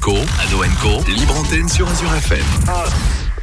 [0.00, 2.44] Co, Ado Co, libre antenne sur Azure FM.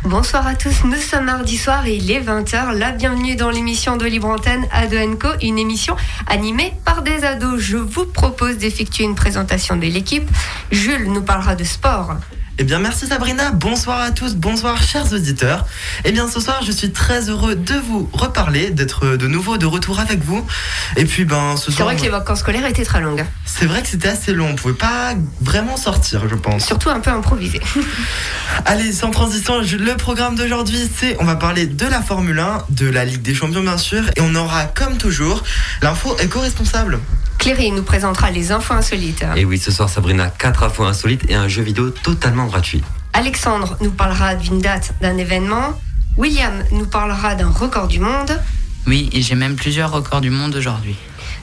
[0.03, 2.75] Bonsoir à tous, nous sommes mardi soir et il est 20h.
[2.75, 7.59] La bienvenue dans l'émission de Libre Antenne Ado Co, une émission animée par des ados.
[7.59, 10.27] Je vous propose d'effectuer une présentation de l'équipe.
[10.71, 12.15] Jules nous parlera de sport.
[12.59, 13.51] Eh bien, merci Sabrina.
[13.51, 14.35] Bonsoir à tous.
[14.35, 15.67] Bonsoir, chers auditeurs.
[16.05, 19.67] Eh bien, ce soir, je suis très heureux de vous reparler, d'être de nouveau de
[19.67, 20.43] retour avec vous.
[20.95, 21.77] Et puis, ben, ce soir.
[21.77, 23.23] C'est vrai que les vacances scolaires étaient très longues.
[23.45, 24.49] C'est vrai que c'était assez long.
[24.49, 26.65] On pouvait pas vraiment sortir, je pense.
[26.65, 27.61] Surtout un peu improvisé.
[28.65, 32.89] Allez, sans transition, le programme d'aujourd'hui, c'est on va parler de la Formule 1, de
[32.89, 34.03] la Ligue des Champions, bien sûr.
[34.15, 35.43] Et on aura, comme toujours,
[35.83, 36.99] l'info éco-responsable.
[37.47, 39.23] Cléry nous présentera les infos insolites.
[39.37, 42.83] Et oui, ce soir, Sabrina, 4 infos insolites et un jeu vidéo totalement gratuit.
[43.13, 45.79] Alexandre nous parlera d'une date d'un événement.
[46.17, 48.37] William nous parlera d'un record du monde.
[48.85, 50.97] Oui, et j'ai même plusieurs records du monde aujourd'hui.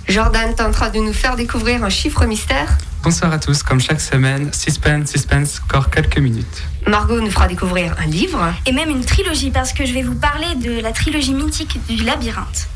[0.08, 2.76] Jordan tentera de nous faire découvrir un chiffre mystère.
[3.02, 6.62] Bonsoir à tous, comme chaque semaine, suspense, suspense, encore quelques minutes.
[6.86, 8.52] Margot nous fera découvrir un livre.
[8.66, 12.02] Et même une trilogie, parce que je vais vous parler de la trilogie mythique du
[12.04, 12.68] labyrinthe.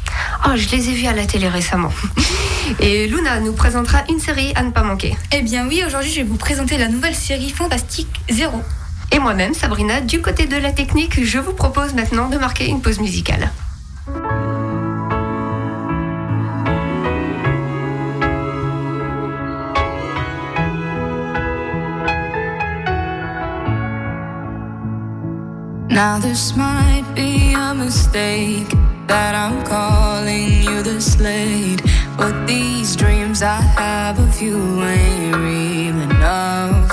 [0.47, 1.93] Oh, je les ai vus à la télé récemment.
[2.81, 5.17] Et Luna nous présentera une série à ne pas manquer.
[5.33, 8.63] Eh bien oui, aujourd'hui je vais vous présenter la nouvelle série Fantastique Zéro.
[9.13, 12.83] Et moi-même, Sabrina, du côté de la technique, je vous propose maintenant de marquer une
[12.83, 13.51] pause musicale.
[25.99, 28.71] Now this might be a mistake
[29.09, 31.83] that I'm calling you the slate,
[32.17, 36.93] but these dreams I have of you ain't real enough.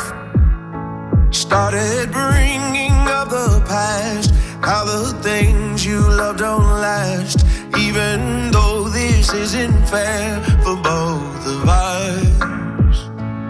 [1.29, 4.31] Started bringing up the past,
[4.63, 7.45] how the things you love don't last,
[7.77, 12.97] even though this isn't fair for both of us.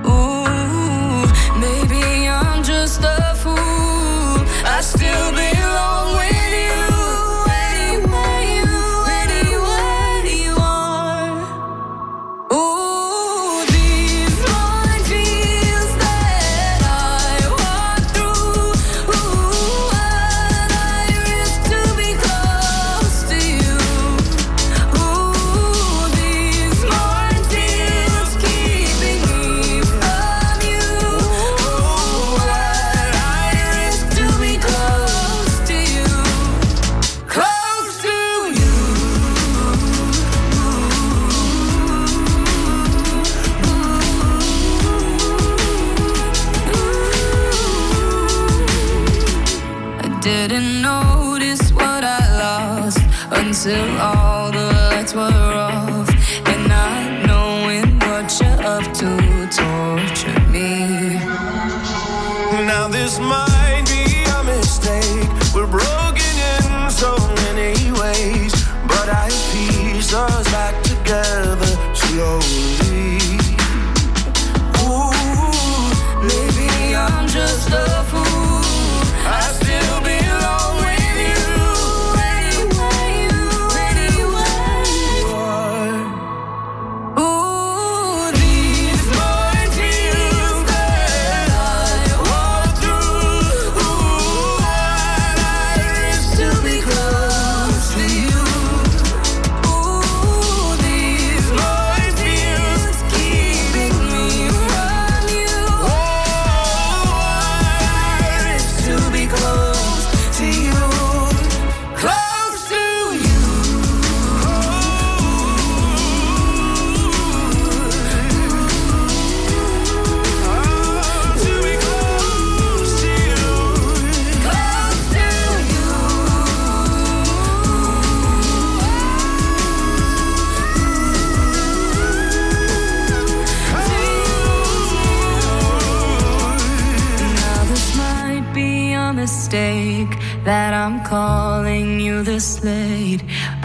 [0.06, 1.24] Ooh,
[1.62, 3.25] maybe I'm just a
[4.86, 5.95] still belong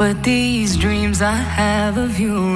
[0.00, 2.49] but these dreams I have of you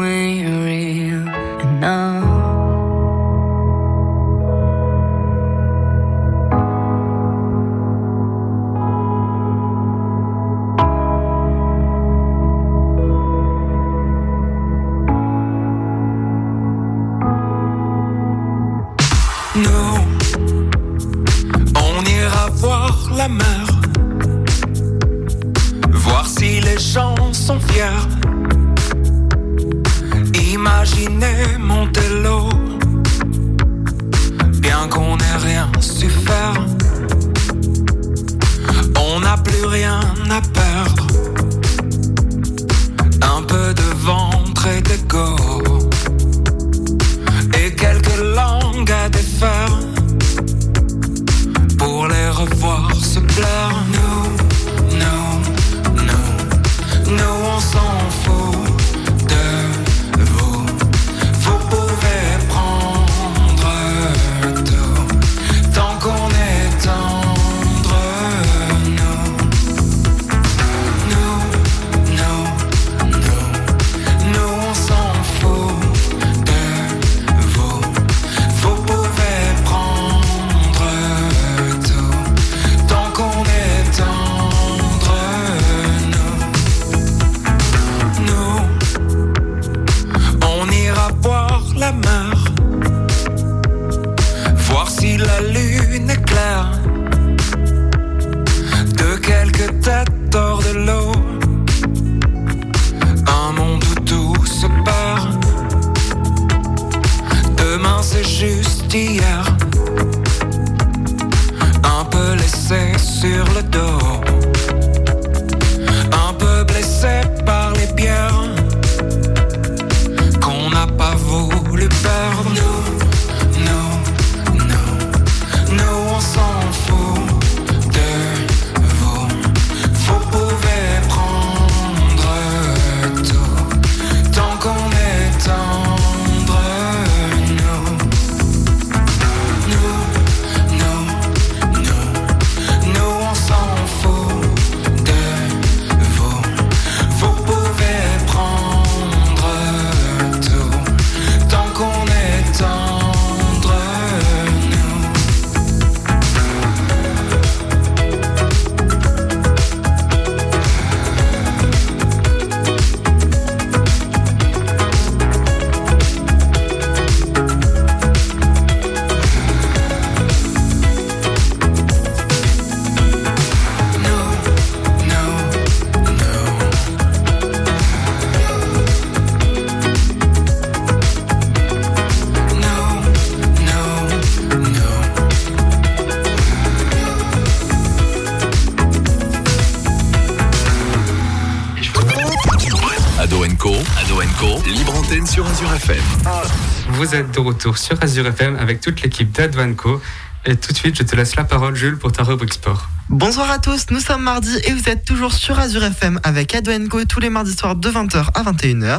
[197.15, 200.03] De retour sur Azure FM avec toute l'équipe d'Advanco.
[200.45, 202.89] Et tout de suite, je te laisse la parole, Jules, pour ta rubrique sport.
[203.09, 206.73] Bonsoir à tous, nous sommes mardi et vous êtes toujours sur Azure FM avec Ado
[206.89, 208.99] Co tous les mardis soirs de 20h à 21h.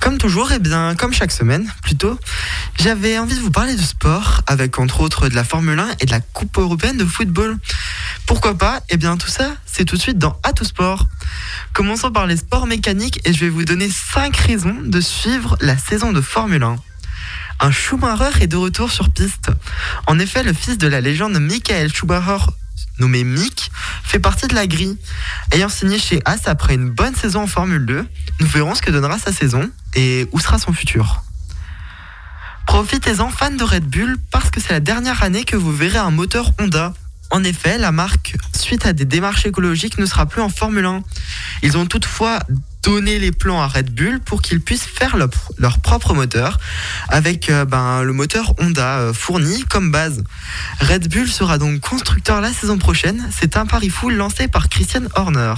[0.00, 2.18] Comme toujours, et bien comme chaque semaine plutôt,
[2.80, 6.06] j'avais envie de vous parler de sport avec entre autres de la Formule 1 et
[6.06, 7.58] de la Coupe européenne de football.
[8.26, 8.80] Pourquoi pas?
[8.88, 11.06] Et bien tout ça, c'est tout de suite dans À sport.
[11.72, 15.78] Commençons par les sports mécaniques et je vais vous donner 5 raisons de suivre la
[15.78, 16.76] saison de Formule 1.
[17.58, 19.50] Un Schumacher est de retour sur piste.
[20.06, 22.44] En effet, le fils de la légende Michael Schumacher,
[22.98, 23.70] nommé Mick,
[24.02, 24.98] fait partie de la grille.
[25.52, 28.06] Ayant signé chez As après une bonne saison en Formule 2,
[28.40, 31.22] nous verrons ce que donnera sa saison et où sera son futur.
[32.66, 36.10] Profitez-en fans de Red Bull parce que c'est la dernière année que vous verrez un
[36.10, 36.92] moteur Honda.
[37.30, 41.02] En effet, la marque, suite à des démarches écologiques, ne sera plus en Formule 1.
[41.62, 42.40] Ils ont toutefois
[42.86, 45.28] donné les plans à Red Bull pour qu'ils puissent faire leur,
[45.58, 46.60] leur propre moteur
[47.08, 50.22] avec euh, ben, le moteur Honda euh, fourni comme base.
[50.80, 53.28] Red Bull sera donc constructeur la saison prochaine.
[53.36, 55.54] C'est un pari fou lancé par Christian Horner.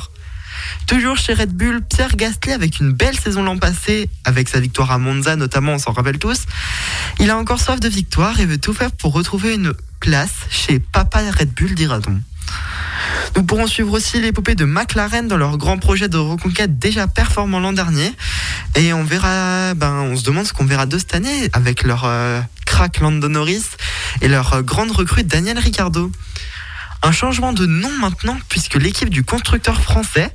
[0.87, 4.91] Toujours chez Red Bull, Pierre Gasly avec une belle saison l'an passé, avec sa victoire
[4.91, 6.47] à Monza notamment, on s'en rappelle tous.
[7.21, 10.79] Il a encore soif de victoire et veut tout faire pour retrouver une place chez
[10.79, 12.23] Papa Red Bull, dira-t-on.
[13.37, 17.61] Nous pourrons suivre aussi l'épopée de McLaren dans leur grand projet de reconquête déjà performant
[17.61, 18.13] l'an dernier.
[18.75, 22.05] Et on verra, ben, on se demande ce qu'on verra de cette année avec leur
[22.05, 23.65] euh, crack Landon Norris
[24.21, 26.11] et leur euh, grande recrue Daniel Ricciardo.
[27.03, 30.35] Un changement de nom maintenant, puisque l'équipe du constructeur français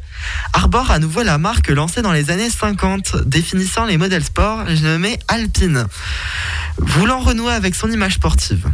[0.53, 4.83] arbore à nouveau la marque lancée dans les années 50, définissant les modèles sport, j'ai
[4.83, 5.87] nommé Alpine,
[6.77, 8.65] voulant renouer avec son image sportive.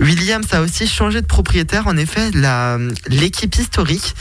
[0.00, 1.86] Williams a aussi changé de propriétaire.
[1.86, 2.30] En effet,
[3.08, 4.14] l'équipe historique,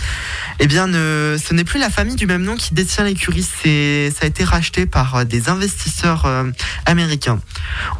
[0.59, 3.43] eh bien, ce n'est plus la famille du même nom qui détient l'écurie.
[3.43, 6.45] Ça a été racheté par euh, des investisseurs euh,
[6.85, 7.39] américains.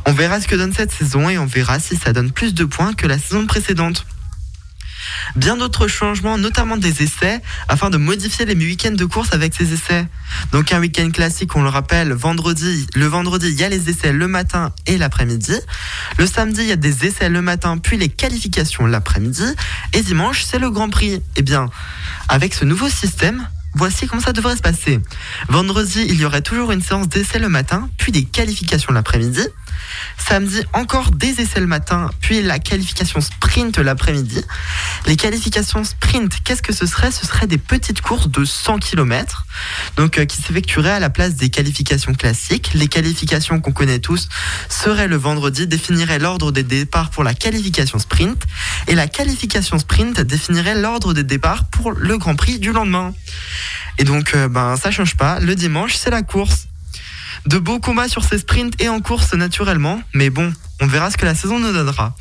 [0.06, 2.66] On verra ce que donne cette saison et on verra si ça donne plus de
[2.66, 4.06] points que la saison précédente.
[5.36, 9.74] Bien d'autres changements, notamment des essais, afin de modifier les week-ends de course avec ces
[9.74, 10.06] essais.
[10.52, 14.12] Donc un week-end classique, on le rappelle, vendredi, le vendredi, il y a les essais
[14.12, 15.56] le matin et l'après-midi.
[16.18, 19.46] Le samedi, il y a des essais le matin, puis les qualifications l'après-midi.
[19.94, 21.22] Et dimanche, c'est le Grand Prix.
[21.36, 21.70] Eh bien,
[22.30, 23.48] avec ce nouveau système,
[23.78, 25.00] Voici comment ça devrait se passer.
[25.50, 29.44] Vendredi, il y aurait toujours une séance d'essai le matin, puis des qualifications l'après-midi.
[30.18, 34.44] Samedi, encore des essais le matin, puis la qualification sprint l'après-midi.
[35.06, 37.12] Les qualifications sprint, qu'est-ce que ce serait?
[37.12, 39.46] Ce serait des petites courses de 100 km,
[39.96, 42.72] donc euh, qui s'effectueraient à la place des qualifications classiques.
[42.74, 44.28] Les qualifications qu'on connaît tous
[44.70, 48.44] seraient le vendredi, définirait l'ordre des départs pour la qualification sprint,
[48.88, 53.14] et la qualification sprint définirait l'ordre des départs pour le Grand Prix du lendemain.
[53.98, 55.40] Et donc, euh, ben, ça change pas.
[55.40, 56.68] Le dimanche, c'est la course.
[57.46, 60.52] De beaux combats sur ces sprints et en course naturellement, mais bon,
[60.82, 62.16] on verra ce que la saison nous donnera.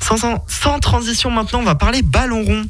[0.00, 2.66] Sans, sans transition maintenant, on va parler ballon rond.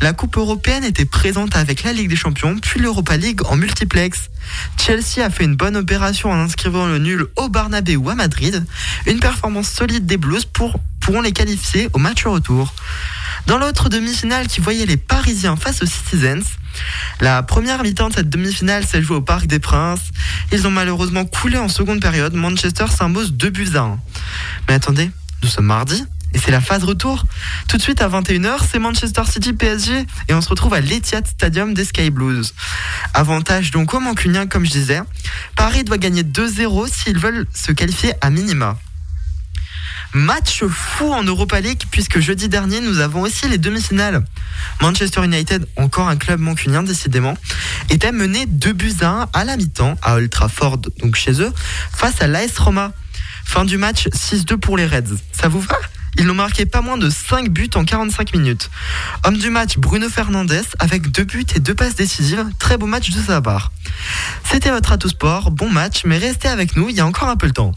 [0.00, 4.30] La Coupe européenne était présente avec la Ligue des Champions, puis l'Europa League en multiplex.
[4.78, 8.64] Chelsea a fait une bonne opération en inscrivant le nul au Barnabé ou à Madrid.
[9.06, 12.74] Une performance solide des Blues pour, pourront les qualifier au match retour.
[13.46, 16.44] Dans l'autre demi-finale qui voyait les Parisiens face aux Citizens,
[17.20, 20.10] la première mi-temps de cette demi-finale s'est jouée au Parc des Princes.
[20.52, 22.34] Ils ont malheureusement coulé en seconde période.
[22.34, 23.98] Manchester s'impose 2 buts à 1.
[24.68, 25.10] Mais attendez,
[25.42, 26.04] nous sommes mardi
[26.34, 27.24] et c'est la phase retour.
[27.68, 31.26] Tout de suite à 21h, c'est Manchester City PSG et on se retrouve à l'Etihad
[31.26, 32.54] Stadium des Sky Blues.
[33.14, 35.00] Avantage donc au mancunien comme je disais.
[35.56, 38.76] Paris doit gagner 2-0 s'ils veulent se qualifier à minima.
[40.12, 44.24] Match fou en Europa League puisque jeudi dernier nous avons aussi les demi-finales.
[44.80, 47.36] Manchester United, encore un club mancunien décidément,
[47.90, 51.52] était mené 2 buts à 1 à la mi-temps à Old Trafford, donc chez eux,
[51.92, 52.92] face à l'AS Roma.
[53.44, 55.16] Fin du match 6-2 pour les Reds.
[55.32, 55.76] Ça vous va?
[56.18, 58.70] Ils n'ont marqué pas moins de 5 buts en 45 minutes.
[59.24, 62.44] Homme du match, Bruno Fernandez, avec 2 buts et 2 passes décisives.
[62.58, 63.72] Très beau match de sa part.
[64.44, 67.36] C'était votre Atout Sport, bon match, mais restez avec nous, il y a encore un
[67.36, 67.72] peu le temps.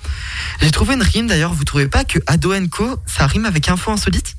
[0.62, 3.91] J'ai trouvé une rime d'ailleurs, vous trouvez pas que Ado Co, ça rime avec info
[3.91, 4.36] insolite?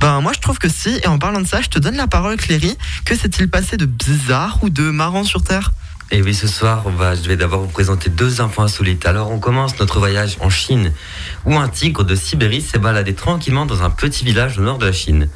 [0.00, 2.06] Ben moi je trouve que si, et en parlant de ça, je te donne la
[2.06, 5.72] parole Cléry, que s'est-il passé de bizarre ou de marrant sur Terre?
[6.10, 9.04] Et oui, ce soir, on va, je vais d'abord vous présenter deux infos insolites.
[9.04, 10.94] Alors, on commence notre voyage en Chine,
[11.44, 14.86] où un tigre de Sibérie s'est baladé tranquillement dans un petit village au nord de
[14.86, 15.28] la Chine.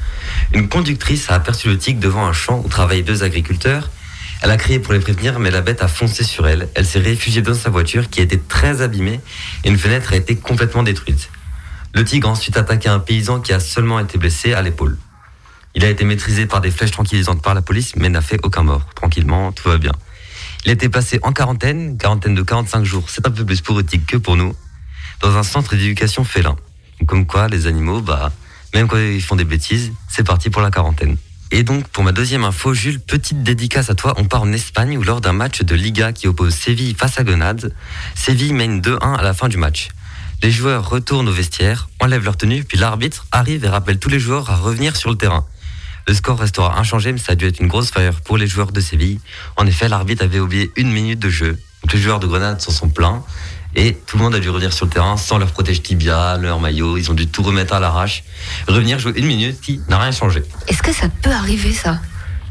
[0.55, 3.91] Une conductrice a aperçu le tigre devant un champ où travaillaient deux agriculteurs.
[4.41, 6.67] Elle a crié pour les prévenir, mais la bête a foncé sur elle.
[6.75, 9.21] Elle s'est réfugiée dans sa voiture, qui était très abîmée,
[9.65, 11.29] et une fenêtre a été complètement détruite.
[11.95, 14.97] Le tigre a ensuite attaqué un paysan qui a seulement été blessé à l'épaule.
[15.75, 18.63] Il a été maîtrisé par des flèches tranquillisantes par la police, mais n'a fait aucun
[18.63, 18.87] mort.
[18.95, 19.93] Tranquillement, tout va bien.
[20.65, 23.05] Il été placé en quarantaine, quarantaine de 45 jours.
[23.09, 24.55] C'est un peu plus pour tigre que pour nous,
[25.21, 26.57] dans un centre d'éducation félin.
[27.07, 28.31] Comme quoi, les animaux, bah,
[28.73, 31.17] même quand ils font des bêtises, c'est parti pour la quarantaine.
[31.51, 34.15] Et donc, pour ma deuxième info, Jules, petite dédicace à toi.
[34.17, 37.25] On part en Espagne où lors d'un match de Liga qui oppose Séville face à
[37.25, 37.75] Grenade,
[38.15, 39.89] Séville mène 2-1 à la fin du match.
[40.43, 44.19] Les joueurs retournent au vestiaire, enlèvent leur tenue, puis l'arbitre arrive et rappelle tous les
[44.19, 45.45] joueurs à revenir sur le terrain.
[46.09, 48.73] Le score restera inchangé, mais ça a dû être une grosse frayeur pour les joueurs
[48.73, 49.21] de Séville.
[49.57, 51.59] En effet, l'arbitre avait oublié une minute de jeu.
[51.83, 53.25] Donc les joueurs de Grenade s'en sont plaints.
[53.75, 56.61] Et tout le monde a dû revenir sur le terrain sans leur protège tibia, leur
[56.61, 56.99] maillot.
[56.99, 58.25] Ils ont dû tout remettre à l'arrache.
[58.69, 60.43] Revenir jouer une minute qui n'a rien changé.
[60.69, 61.99] Est-ce que ça peut arriver ça?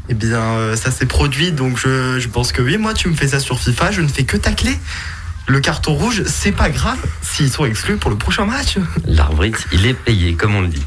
[0.08, 2.76] Eh bien, euh, ça s'est produit, donc je, je pense que oui.
[2.76, 4.76] Moi, tu me fais ça sur FIFA, je ne fais que tacler.
[5.46, 8.78] Le carton rouge, c'est pas grave s'ils sont exclus pour le prochain match.
[9.04, 10.84] L'arbitre, il est payé, comme on le dit.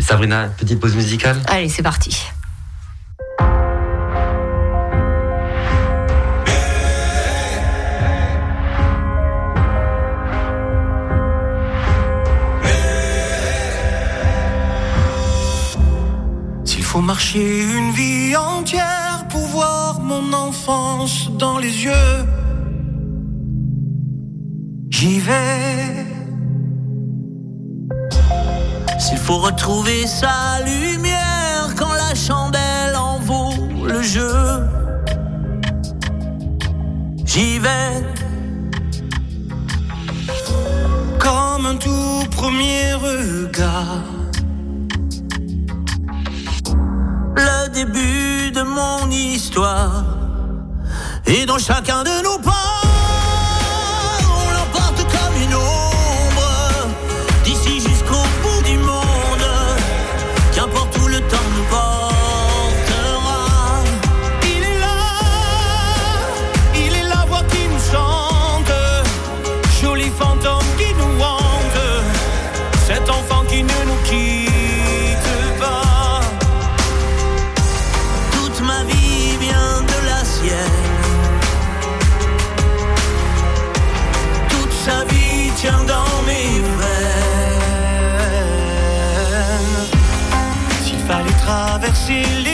[0.00, 2.26] Sabrina, petite pause musicale Allez, c'est parti.
[16.64, 22.24] S'il faut marcher une vie entière pour voir mon enfance dans les yeux,
[24.90, 26.15] j'y vais.
[29.06, 34.66] S'il faut retrouver sa lumière quand la chandelle en vaut le jeu,
[37.24, 38.02] j'y vais.
[41.20, 44.02] Comme un tout premier regard.
[47.36, 50.02] Le début de mon histoire.
[51.26, 52.75] Et dans chacun de nos pas,
[92.06, 92.45] silly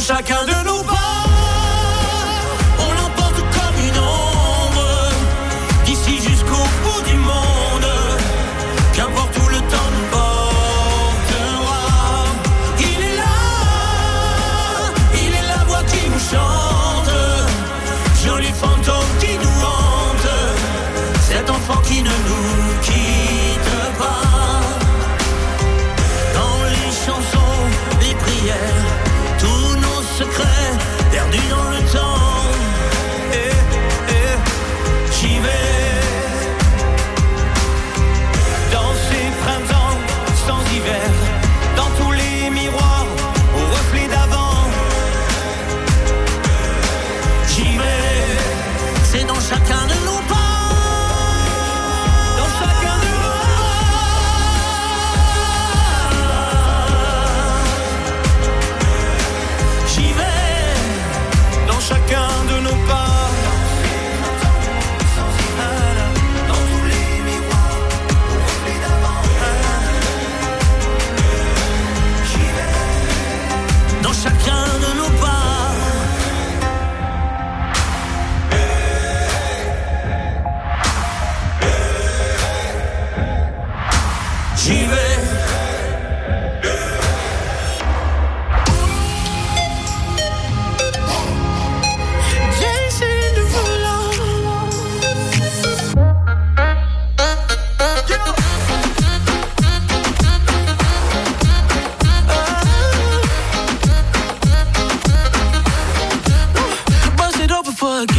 [0.00, 0.59] chacun de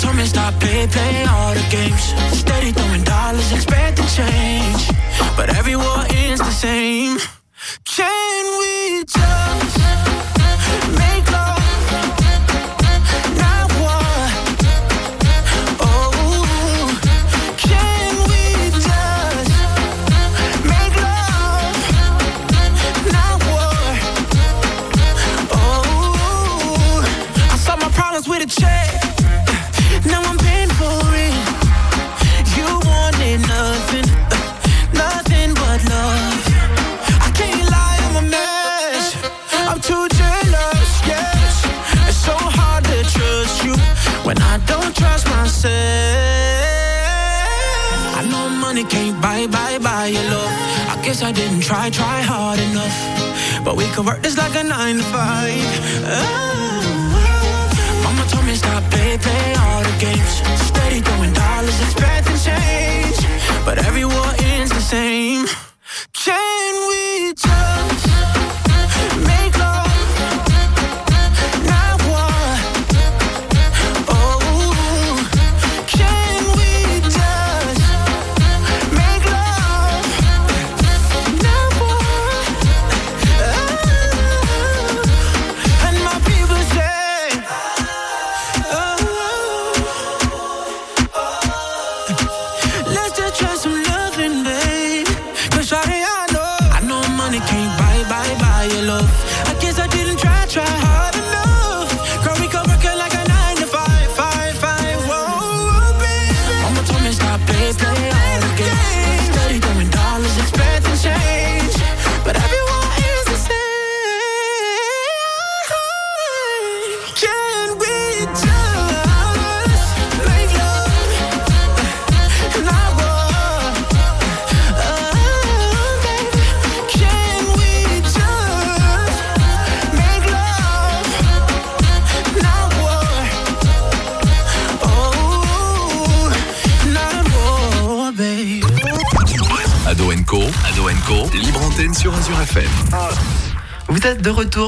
[0.00, 2.14] Told me stop, play, play all the games.
[2.32, 4.88] Steady throwing dollars, expecting change.
[5.36, 7.18] But every war ends the same.
[51.10, 53.64] Guess I didn't try, try hard enough.
[53.64, 55.70] But we could work this like a nine to five.
[56.06, 56.82] Oh.
[58.04, 60.34] Mama told me stop, play, play all the games.
[60.68, 63.18] Steady throwing dollars, expecting change.
[63.64, 65.69] But every war ends the same.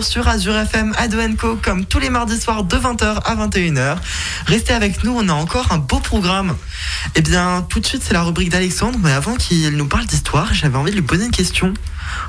[0.00, 3.98] Sur Azure FM à Co comme tous les mardis soirs de 20h à 21h.
[4.46, 6.56] Restez avec nous, on a encore un beau programme.
[7.14, 10.54] Eh bien, tout de suite, c'est la rubrique d'Alexandre, mais avant qu'il nous parle d'histoire,
[10.54, 11.74] j'avais envie de lui poser une question.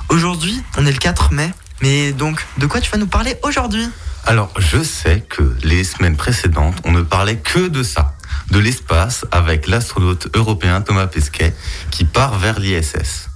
[0.09, 3.87] Aujourd'hui, on est le 4 mai, mais donc, de quoi tu vas nous parler aujourd'hui?
[4.25, 8.15] Alors, je sais que les semaines précédentes, on ne parlait que de ça,
[8.51, 11.55] de l'espace avec l'astronaute européen Thomas Pesquet
[11.91, 13.29] qui part vers l'ISS.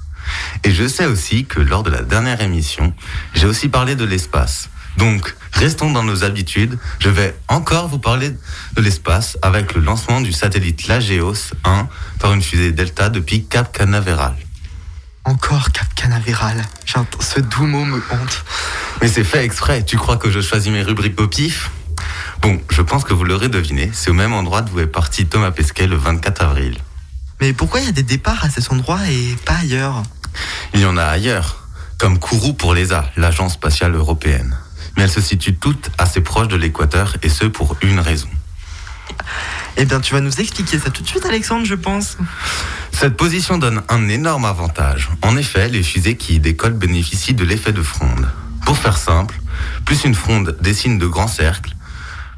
[0.63, 2.93] Et je sais aussi que lors de la dernière émission,
[3.34, 4.69] j'ai aussi parlé de l'espace.
[4.97, 6.78] Donc, restons dans nos habitudes.
[7.00, 8.32] Je vais encore vous parler
[8.73, 11.88] de l'espace avec le lancement du satellite Lageos 1
[12.19, 14.36] par une fusée Delta depuis Cap Canaveral.
[15.23, 16.63] Encore Cap Canaveral.
[17.19, 18.43] Ce doux mot me hante.
[19.02, 19.84] Mais c'est fait exprès.
[19.84, 21.69] Tu crois que je choisis mes rubriques au pif?
[22.41, 23.91] Bon, je pense que vous l'aurez deviné.
[23.93, 26.78] C'est au même endroit d'où est parti Thomas Pesquet le 24 avril.
[27.39, 30.04] Mais pourquoi il y a des départs à cet endroit et pas ailleurs?
[30.73, 34.58] Il y en a ailleurs, comme Kourou pour l'ESA, l'agence spatiale européenne.
[34.95, 38.30] Mais elles se situent toutes assez proches de l'équateur et ce pour une raison.
[39.78, 42.17] Eh bien, tu vas nous expliquer ça tout de suite, Alexandre, je pense.
[42.91, 45.10] Cette position donne un énorme avantage.
[45.21, 48.28] En effet, les fusées qui y décollent bénéficient de l'effet de fronde.
[48.65, 49.39] Pour faire simple,
[49.86, 51.76] plus une fronde dessine de grands cercles,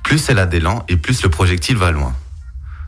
[0.04, 2.14] plus elle a d'élan et plus le projectile va loin.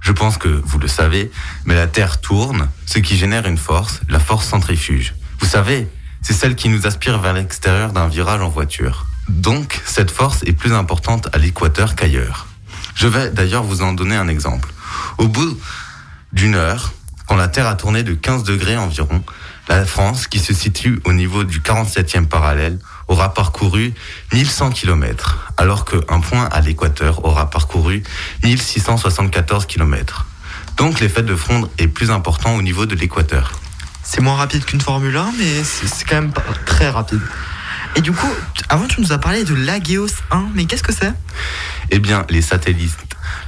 [0.01, 1.31] Je pense que vous le savez,
[1.65, 5.13] mais la Terre tourne, ce qui génère une force, la force centrifuge.
[5.39, 5.87] Vous savez,
[6.21, 9.05] c'est celle qui nous aspire vers l'extérieur d'un virage en voiture.
[9.29, 12.47] Donc, cette force est plus importante à l'équateur qu'ailleurs.
[12.95, 14.73] Je vais d'ailleurs vous en donner un exemple.
[15.19, 15.57] Au bout
[16.33, 16.93] d'une heure,
[17.27, 19.23] quand la Terre a tourné de 15 degrés environ,
[19.69, 22.79] la France, qui se situe au niveau du 47e parallèle,
[23.11, 23.93] aura parcouru
[24.33, 28.03] 1100 km, alors qu'un point à l'équateur aura parcouru
[28.43, 30.25] 1674 km.
[30.77, 33.51] Donc l'effet de fronde est plus important au niveau de l'équateur.
[34.03, 37.21] C'est moins rapide qu'une Formule 1, mais c'est quand même pas très rapide.
[37.95, 38.33] Et du coup,
[38.69, 41.13] avant tu nous as parlé de l'Ageos 1, mais qu'est-ce que c'est?
[41.89, 42.97] Eh bien, les satellites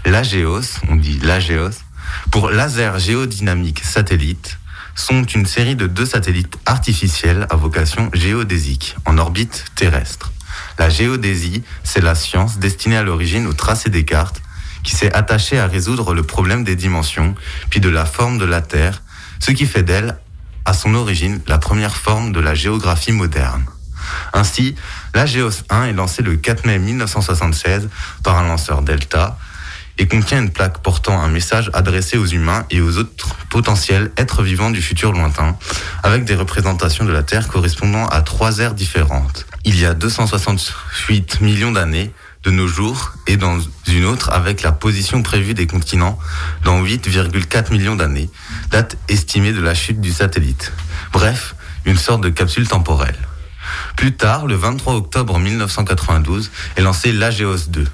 [0.06, 1.71] LAGEOS, on dit LAGEOS,
[2.32, 4.58] pour laser géodynamique satellite,
[4.95, 10.32] sont une série de deux satellites artificiels à vocation géodésique en orbite terrestre.
[10.77, 14.41] La géodésie, c'est la science destinée à l'origine au tracé des cartes,
[14.84, 17.36] qui s'est attachée à résoudre le problème des dimensions,
[17.69, 19.01] puis de la forme de la Terre,
[19.39, 20.17] ce qui fait d'elle,
[20.65, 23.65] à son origine, la première forme de la géographie moderne.
[24.34, 24.75] Ainsi,
[25.13, 27.89] la Géos 1 est lancée le 4 mai 1976
[28.23, 29.38] par un lanceur Delta
[29.97, 34.43] et contient une plaque portant un message adressé aux humains et aux autres potentiels êtres
[34.43, 35.58] vivants du futur lointain,
[36.01, 39.45] avec des représentations de la Terre correspondant à trois ères différentes.
[39.65, 42.12] Il y a 268 millions d'années
[42.43, 46.19] de nos jours et dans une autre avec la position prévue des continents
[46.63, 48.29] dans 8,4 millions d'années,
[48.69, 50.73] date estimée de la chute du satellite.
[51.13, 53.17] Bref, une sorte de capsule temporelle.
[53.95, 57.88] Plus tard, le 23 octobre 1992, est lancée l'AGEOS 2.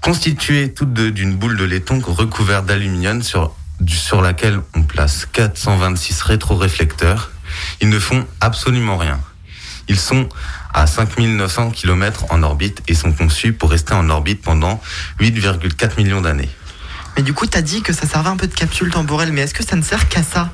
[0.00, 3.52] Constituée toute deux d'une boule de laiton recouverte d'aluminium sur,
[4.22, 7.30] laquelle on place 426 rétroréflecteurs,
[7.80, 9.20] ils ne font absolument rien.
[9.88, 10.28] Ils sont
[10.72, 14.80] à 5900 km en orbite et sont conçus pour rester en orbite pendant
[15.20, 16.50] 8,4 millions d'années.
[17.16, 19.54] Mais du coup, t'as dit que ça servait un peu de capsule temporelle, mais est-ce
[19.54, 20.50] que ça ne sert qu'à ça?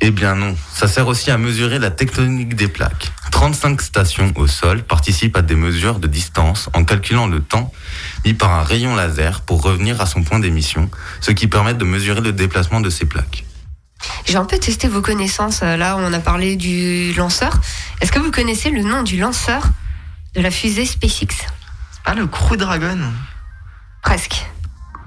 [0.00, 3.12] Eh bien non, ça sert aussi à mesurer la tectonique des plaques.
[3.32, 7.72] 35 stations au sol participent à des mesures de distance en calculant le temps
[8.24, 11.84] mis par un rayon laser pour revenir à son point d'émission, ce qui permet de
[11.84, 13.44] mesurer le déplacement de ces plaques.
[14.26, 15.60] J'ai un peu testé vos connaissances.
[15.62, 17.58] euh, Là, on a parlé du lanceur.
[18.00, 19.64] Est-ce que vous connaissez le nom du lanceur
[20.34, 21.28] de la fusée SpaceX?
[21.92, 22.98] C'est pas le Crew Dragon
[24.02, 24.44] Presque.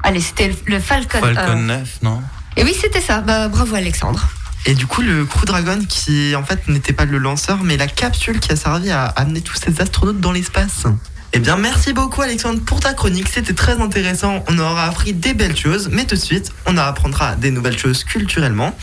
[0.03, 1.19] Allez, c'était le Falcon.
[1.19, 1.55] Falcon 1.
[1.55, 2.21] 9, non?
[2.57, 3.21] Et oui, c'était ça.
[3.21, 4.27] Bah, bravo, Alexandre.
[4.65, 7.87] Et du coup, le Crew Dragon, qui en fait n'était pas le lanceur, mais la
[7.87, 10.85] capsule qui a servi à amener tous ces astronautes dans l'espace.
[11.31, 14.43] Eh bien, merci beaucoup Alexandre pour ta chronique, c'était très intéressant.
[14.47, 18.03] On aura appris des belles choses, mais tout de suite, on apprendra des nouvelles choses
[18.03, 18.75] culturellement.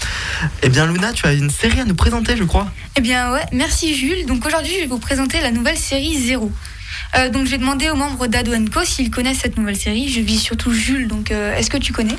[0.63, 2.69] Eh bien, Luna, tu as une série à nous présenter, je crois.
[2.97, 4.27] Eh bien ouais, merci Jules.
[4.27, 6.53] Donc aujourd'hui, je vais vous présenter la nouvelle série Zéro.
[7.17, 8.53] Euh, donc je vais demander aux membres d'Ado
[8.85, 10.09] s'ils connaissent cette nouvelle série.
[10.09, 12.17] Je vis surtout Jules, donc euh, est-ce que tu connais?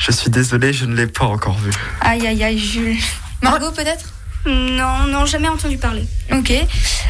[0.00, 1.70] Je suis désolé, je ne l'ai pas encore vu.
[2.00, 2.96] Aïe aïe aïe Jules.
[3.42, 4.06] Margot peut-être?
[4.46, 6.06] Non, non, jamais entendu parler.
[6.32, 6.50] Ok.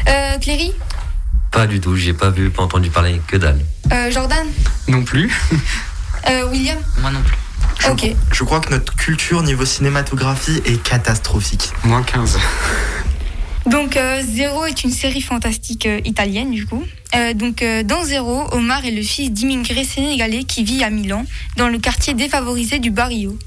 [0.09, 0.73] Euh, Cléry?
[1.51, 3.61] Pas du tout, j'ai pas vu, pas entendu parler, que dalle.
[3.93, 4.45] Euh, Jordan?
[4.87, 5.31] Non plus.
[6.29, 6.77] Euh, William?
[6.99, 7.35] Moi non plus.
[7.89, 8.15] Ok.
[8.31, 11.71] Je crois que notre culture niveau cinématographie est catastrophique.
[11.83, 12.37] Moins 15.
[13.67, 16.83] Donc euh, Zéro est une série fantastique euh, italienne du coup.
[17.13, 21.25] Euh, donc euh, dans Zéro, Omar est le fils d'immigrés sénégalais qui vit à Milan,
[21.57, 23.37] dans le quartier défavorisé du Barrio.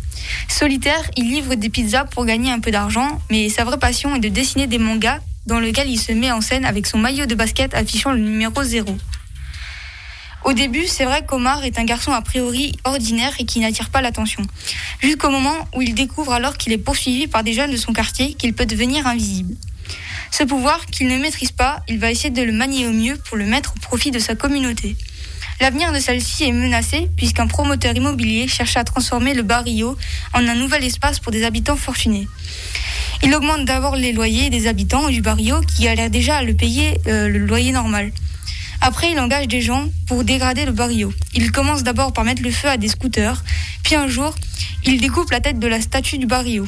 [0.49, 4.21] Solitaire, il livre des pizzas pour gagner un peu d'argent, mais sa vraie passion est
[4.21, 7.35] de dessiner des mangas dans lequel il se met en scène avec son maillot de
[7.35, 8.97] basket affichant le numéro 0.
[10.45, 14.03] Au début, c'est vrai qu'Omar est un garçon a priori ordinaire et qui n'attire pas
[14.03, 14.43] l'attention.
[15.01, 18.35] Jusqu'au moment où il découvre alors qu'il est poursuivi par des jeunes de son quartier
[18.35, 19.55] qu'il peut devenir invisible.
[20.37, 23.37] Ce pouvoir qu'il ne maîtrise pas, il va essayer de le manier au mieux pour
[23.37, 24.97] le mettre au profit de sa communauté.
[25.61, 29.97] L'avenir de celle-ci est menacé puisqu'un promoteur immobilier cherche à transformer le barrio
[30.33, 32.27] en un nouvel espace pour des habitants fortunés.
[33.23, 36.99] Il augmente d'abord les loyers des habitants du barrio qui l'air déjà à le payer
[37.07, 38.11] euh, le loyer normal.
[38.81, 41.13] Après, il engage des gens pour dégrader le barrio.
[41.35, 43.43] Il commence d'abord par mettre le feu à des scooters,
[43.83, 44.35] puis un jour,
[44.85, 46.67] il découpe la tête de la statue du barrio.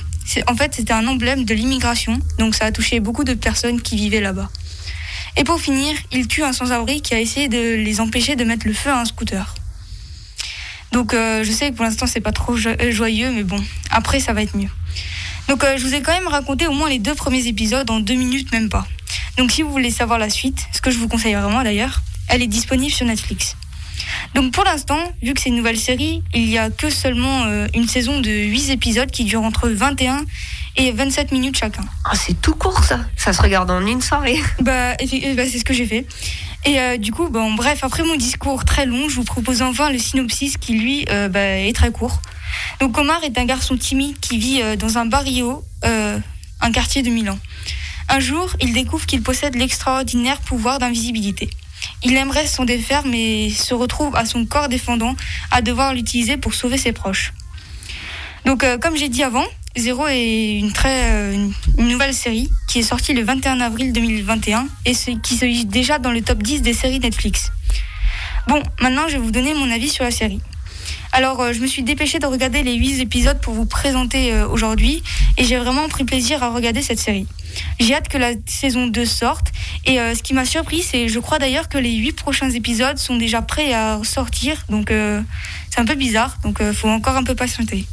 [0.48, 3.96] En fait, c'était un emblème de l'immigration, donc ça a touché beaucoup de personnes qui
[3.96, 4.50] vivaient là-bas.
[5.36, 8.66] Et pour finir, il tue un sans-abri qui a essayé de les empêcher de mettre
[8.66, 9.54] le feu à un scooter.
[10.92, 14.18] Donc euh, je sais que pour l'instant c'est pas trop euh, joyeux, mais bon, après
[14.18, 14.70] ça va être mieux.
[15.48, 18.00] Donc euh, je vous ai quand même raconté au moins les deux premiers épisodes en
[18.00, 18.86] deux minutes même pas.
[19.38, 22.42] Donc si vous voulez savoir la suite, ce que je vous conseille vraiment d'ailleurs, elle
[22.42, 23.56] est disponible sur Netflix.
[24.34, 27.66] Donc pour l'instant, vu que c'est une nouvelle série, il y a que seulement euh,
[27.74, 30.24] une saison de 8 épisodes qui durent entre 21
[30.76, 31.82] et 27 minutes chacun.
[32.04, 33.00] Ah, c'est tout court ça.
[33.16, 34.38] Ça se regarde en une soirée.
[34.60, 36.06] Bah, euh, bah, c'est ce que j'ai fait.
[36.64, 39.90] Et euh, du coup, bon, bref, après mon discours très long, je vous propose enfin
[39.90, 42.20] le synopsis qui, lui, euh, bah, est très court.
[42.80, 47.38] Donc, Omar est un garçon timide qui vit dans un barrio, un quartier de Milan.
[48.08, 51.50] Un jour, il découvre qu'il possède l'extraordinaire pouvoir d'invisibilité.
[52.02, 55.14] Il aimerait s'en défaire, mais se retrouve à son corps défendant
[55.50, 57.32] à devoir l'utiliser pour sauver ses proches.
[58.44, 59.44] Donc, euh, comme j'ai dit avant,
[59.76, 64.92] Zéro est une très euh, nouvelle série qui est sortie le 21 avril 2021 et
[65.22, 67.50] qui se hisse déjà dans le top 10 des séries Netflix.
[68.46, 70.40] Bon, maintenant je vais vous donner mon avis sur la série.
[71.16, 74.46] Alors, euh, je me suis dépêchée de regarder les 8 épisodes pour vous présenter euh,
[74.46, 75.02] aujourd'hui
[75.38, 77.26] et j'ai vraiment pris plaisir à regarder cette série.
[77.80, 79.46] J'ai hâte que la saison 2 sorte
[79.86, 82.98] et euh, ce qui m'a surpris, c'est je crois d'ailleurs que les 8 prochains épisodes
[82.98, 84.92] sont déjà prêts à sortir donc
[85.70, 87.86] c'est un peu bizarre donc faut encore un peu patienter.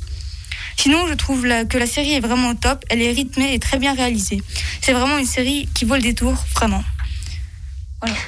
[0.75, 2.83] Sinon, je trouve que la série est vraiment top.
[2.89, 4.41] Elle est rythmée et très bien réalisée.
[4.81, 6.83] C'est vraiment une série qui vaut le détour, vraiment.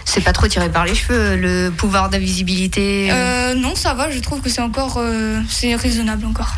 [0.05, 3.09] C'est pas trop tiré par les cheveux, le pouvoir d'invisibilité.
[3.11, 4.09] Euh, non, ça va.
[4.09, 6.53] Je trouve que c'est encore, euh, c'est raisonnable encore.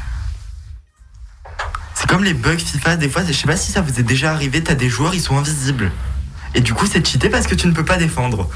[1.96, 4.32] C'est comme les bugs FIFA, des fois, je sais pas si ça vous est déjà
[4.32, 5.92] arrivé, t'as des joueurs, ils sont invisibles.
[6.58, 8.50] Et du coup, c'est cheaté parce que tu ne peux pas défendre.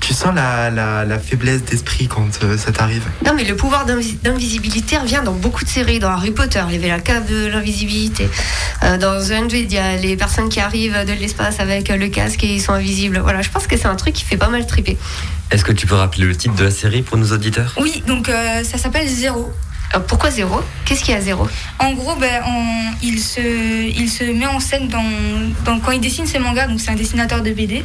[0.00, 3.02] Tu sens la, la- la faiblesse d'esprit quand euh, ça t'arrive.
[3.26, 5.98] Non, mais le pouvoir d'invis- d'invisibilité revient dans beaucoup de séries.
[5.98, 8.28] Dans Harry Potter, il y avait la cave de l'invisibilité.
[8.84, 11.96] Euh, dans The Hundred, il y a les personnes qui arrivent de l'espace avec euh,
[11.96, 13.18] le casque et ils sont invisibles.
[13.18, 14.96] Voilà, je pense que c'est un truc qui fait pas mal triper.
[15.50, 17.74] Est-ce que tu peux rappeler le titre de la série pour nos auditeurs?
[17.80, 19.52] Oui, donc euh, ça s'appelle Zéro.
[19.94, 20.60] Euh, pourquoi zéro?
[20.84, 21.46] Qu'est-ce qu'il y a zéro?
[21.78, 25.04] En gros, ben, on- il, se, il se met en scène dans,
[25.64, 27.84] dans- quand il dessine ses mangas, donc c'est un dessinateur de BD.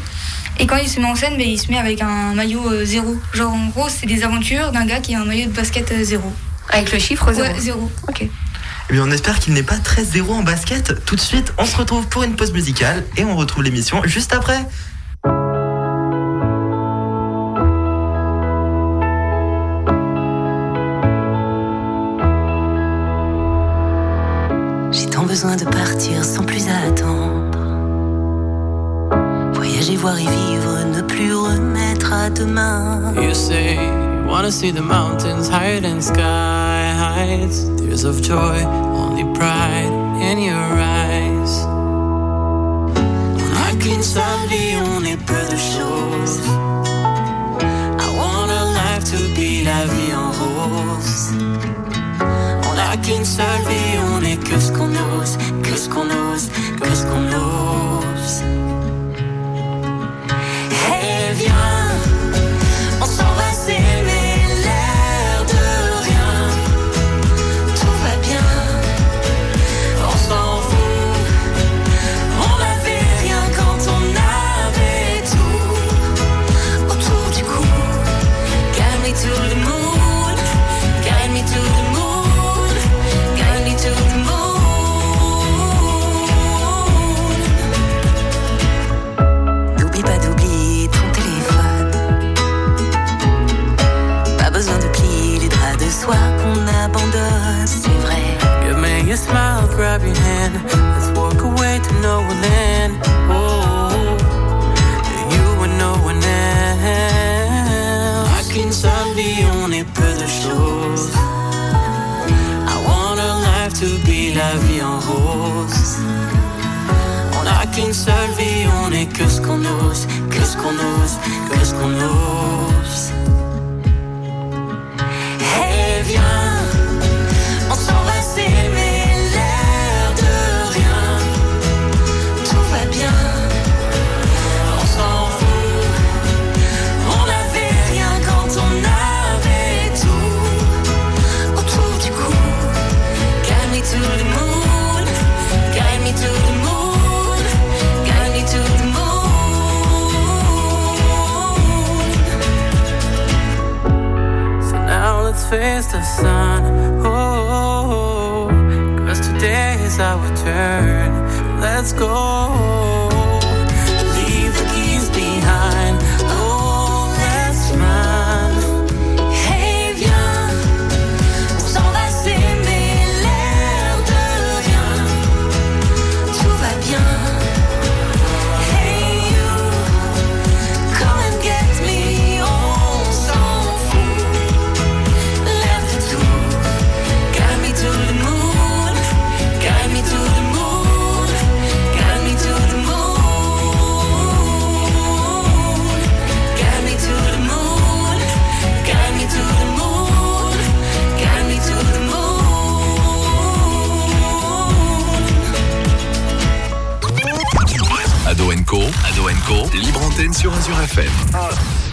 [0.59, 2.85] Et quand il se met en scène, ben, il se met avec un maillot euh,
[2.85, 3.15] zéro.
[3.33, 6.03] Genre, en gros, c'est des aventures d'un gars qui a un maillot de basket euh,
[6.03, 6.31] zéro.
[6.71, 7.91] Avec le chiffre zéro Ouais, zéro.
[8.07, 8.21] Ok.
[8.23, 11.05] Eh bien, on espère qu'il n'est pas très zéro en basket.
[11.05, 14.33] Tout de suite, on se retrouve pour une pause musicale et on retrouve l'émission juste
[14.33, 14.59] après.
[25.99, 27.59] Partir sans plus attendre.
[29.53, 33.13] Voyager, voir et vivre, ne plus remettre à demain.
[33.21, 37.65] You say you wanna see the mountains higher than sky heights.
[37.77, 38.63] Tears of joy,
[38.95, 41.65] only pride in your eyes.
[43.35, 46.39] On n'a qu'une seule vie, on est peu de choses.
[47.99, 51.88] I want a life to be la vie en rose.
[52.89, 56.49] N'a qu'une seule vie, on est que ce qu'on ose, que ce qu'on ose,
[56.81, 58.43] que ce qu'on ose.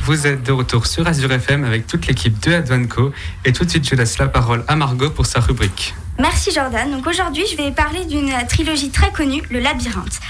[0.07, 3.12] Vous êtes de retour sur Azure FM avec toute l'équipe de Advanco.
[3.45, 5.95] Et tout de suite, je laisse la parole à Margot pour sa rubrique.
[6.21, 6.90] Merci Jordan.
[6.92, 10.21] Donc aujourd'hui, je vais parler d'une trilogie très connue, Le Labyrinthe.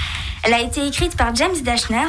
[0.44, 2.06] Elle a été écrite par James Dashner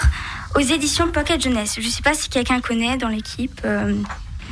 [0.56, 1.76] aux éditions Pocket Jeunesse.
[1.80, 3.60] Je ne sais pas si quelqu'un connaît dans l'équipe.
[3.66, 3.94] euh,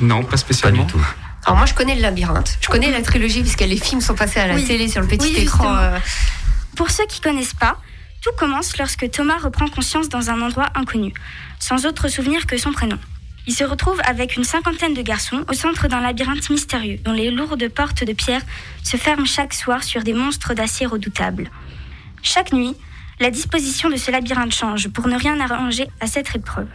[0.00, 0.84] Non, pas spécialement.
[0.84, 1.06] Pas du tout.
[1.46, 2.58] Alors moi je connais le labyrinthe.
[2.60, 4.64] Je connais la trilogie puisque les films sont passés à la Oui.
[4.66, 5.74] télé sur le petit Oui, écran.
[5.76, 5.98] euh,
[6.76, 7.78] Pour ceux qui connaissent pas,
[8.22, 11.14] tout commence lorsque Thomas reprend conscience dans un endroit inconnu,
[11.58, 12.98] sans autre souvenir que son prénom.
[13.46, 17.30] Il se retrouve avec une cinquantaine de garçons au centre d'un labyrinthe mystérieux dont les
[17.30, 18.42] lourdes portes de pierre
[18.82, 21.50] se ferment chaque soir sur des monstres d'acier redoutables.
[22.22, 22.74] Chaque nuit,
[23.20, 26.68] la disposition de ce labyrinthe change pour ne rien arranger à cette épreuve.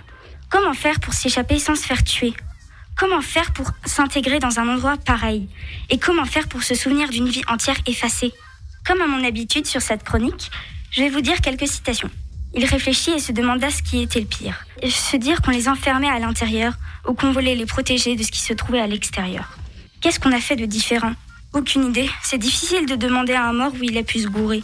[0.49, 2.33] Comment faire pour s'échapper sans se faire tuer?
[2.95, 5.49] Comment faire pour s'intégrer dans un endroit pareil?
[5.89, 8.31] Et comment faire pour se souvenir d'une vie entière effacée?
[8.85, 10.51] Comme à mon habitude sur cette chronique,
[10.91, 12.09] je vais vous dire quelques citations.
[12.53, 14.65] Il réfléchit et se demanda ce qui était le pire.
[14.87, 16.73] Se dire qu'on les enfermait à l'intérieur
[17.07, 19.57] ou qu'on voulait les protéger de ce qui se trouvait à l'extérieur.
[20.01, 21.13] Qu'est-ce qu'on a fait de différent?
[21.53, 22.09] Aucune idée.
[22.23, 24.63] C'est difficile de demander à un mort où il a pu se gourer.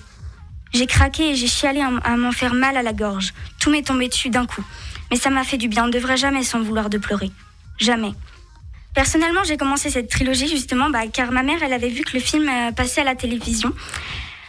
[0.73, 3.33] J'ai craqué et j'ai chialé à m'en faire mal à la gorge.
[3.59, 4.63] Tout m'est tombé dessus d'un coup.
[5.09, 5.85] Mais ça m'a fait du bien.
[5.85, 7.31] On ne devrait jamais s'en vouloir de pleurer.
[7.77, 8.11] Jamais.
[8.93, 12.19] Personnellement, j'ai commencé cette trilogie justement bah, car ma mère, elle avait vu que le
[12.19, 13.71] film euh, passait à la télévision.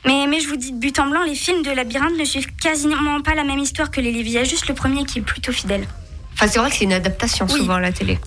[0.07, 2.55] Mais, mais je vous dis de but en blanc, les films de Labyrinthe ne suivent
[2.57, 4.29] quasiment pas la même histoire que les livres.
[4.29, 5.87] Il y a juste le premier qui est plutôt fidèle.
[6.35, 7.59] Enfin, c'est vrai que c'est une adaptation Oui.
[7.59, 8.19] souvent à la télé.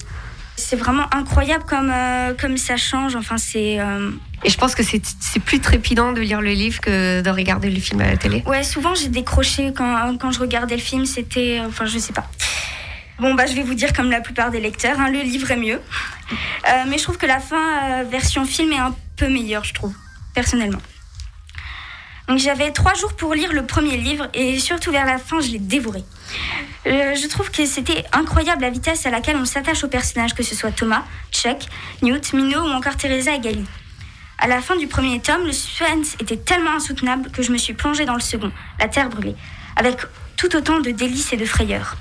[0.57, 3.15] C'est vraiment incroyable comme, euh, comme ça change.
[3.15, 3.79] Enfin, c'est.
[3.79, 4.11] euh,
[4.43, 7.69] Et je pense que c'est c'est plus trépidant de lire le livre que de regarder
[7.69, 8.43] le film à la télé.
[8.45, 11.59] Ouais, souvent j'ai décroché quand, quand je regardais le film, c'était.
[11.61, 12.29] euh, Enfin, je sais pas.
[13.17, 15.57] Bon, bah, je vais vous dire comme la plupart des lecteurs, hein, le livre est
[15.57, 15.79] mieux.
[16.69, 19.73] Euh, mais je trouve que la fin, euh, version film, est un peu meilleure, je
[19.73, 19.93] trouve,
[20.33, 20.81] personnellement.
[22.37, 25.59] J'avais trois jours pour lire le premier livre et surtout vers la fin, je l'ai
[25.59, 26.03] dévoré.
[26.87, 30.43] Euh, je trouve que c'était incroyable la vitesse à laquelle on s'attache aux personnages, que
[30.43, 31.57] ce soit Thomas, Chuck,
[32.01, 33.65] Newt, Minot ou encore Teresa et Gali.
[34.37, 37.73] À la fin du premier tome, le suspense était tellement insoutenable que je me suis
[37.73, 39.35] plongée dans le second, La Terre brûlée,
[39.75, 39.97] avec
[40.37, 41.97] tout autant de délices et de frayeur.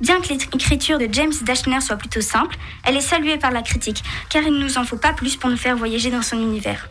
[0.00, 4.02] Bien que l'écriture de James Dashner soit plutôt simple, elle est saluée par la critique,
[4.28, 6.90] car il ne nous en faut pas plus pour nous faire voyager dans son univers.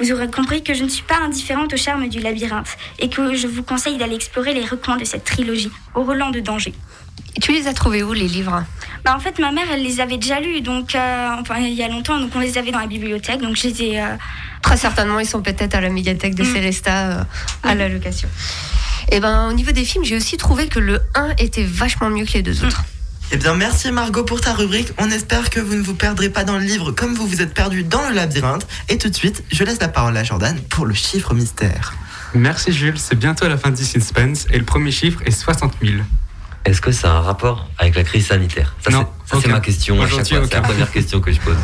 [0.00, 2.66] Vous aurez compris que je ne suis pas indifférente au charme du labyrinthe
[2.98, 6.40] et que je vous conseille d'aller explorer les recoins de cette trilogie, au relent de
[6.40, 6.72] danger.
[7.36, 8.64] Et tu les as trouvés où les livres
[9.04, 11.82] Bah en fait, ma mère, elle les avait déjà lus, donc euh, enfin il y
[11.82, 14.00] a longtemps, donc on les avait dans la bibliothèque, donc je les ai.
[14.02, 14.16] euh,
[14.62, 16.54] Très certainement, ils sont peut-être à la médiathèque de Mm.
[16.54, 17.24] Célesta euh,
[17.62, 18.28] à la location.
[19.12, 22.24] Et ben, au niveau des films, j'ai aussi trouvé que le 1 était vachement mieux
[22.24, 22.82] que les deux autres.
[23.34, 24.92] Eh bien, merci Margot pour ta rubrique.
[24.96, 27.52] On espère que vous ne vous perdrez pas dans le livre comme vous vous êtes
[27.52, 28.64] perdu dans le labyrinthe.
[28.88, 31.94] Et tout de suite, je laisse la parole à Jordan pour le chiffre mystère.
[32.36, 35.94] Merci Jules, c'est bientôt la fin du suspense et le premier chiffre est 60 000.
[36.64, 38.76] Est-ce que ça a un rapport avec la crise sanitaire?
[38.84, 39.54] Ça, Non, c'est- ça, c'est aucun.
[39.56, 40.38] ma question à chaque fois.
[40.48, 41.56] C'est la première question que je pose.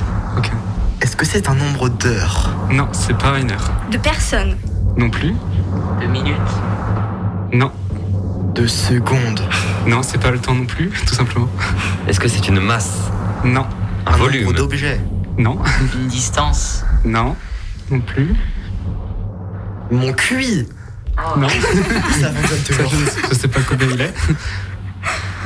[1.01, 2.51] Est-ce que c'est un nombre d'heures?
[2.73, 3.71] Non, c'est pas une heure.
[3.93, 4.57] de personnes.
[4.97, 5.35] Non plus
[6.01, 6.35] Deux minutes.
[7.53, 7.71] Non.
[8.57, 9.41] De secondes
[9.87, 11.49] Non, c'est pas le temps non plus, tout simplement.
[12.07, 12.93] Est-ce que c'est une masse
[13.45, 13.67] Non.
[14.07, 14.45] Un volume.
[14.45, 15.01] nombre d'objets.
[15.39, 15.59] Non.
[15.95, 16.85] Une distance.
[17.05, 17.37] Non.
[17.91, 18.35] Non plus.
[19.91, 20.67] Mon QI.
[21.37, 21.49] Non.
[22.21, 24.15] Ça fonctionne Ça, je, ne- je sais pas combien il est.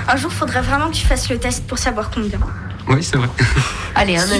[0.08, 2.38] Un jour, faudrait vraiment que tu fasses le test pour savoir combien.
[2.88, 3.28] Oui, c'est vrai.
[3.94, 4.34] Allez, un là.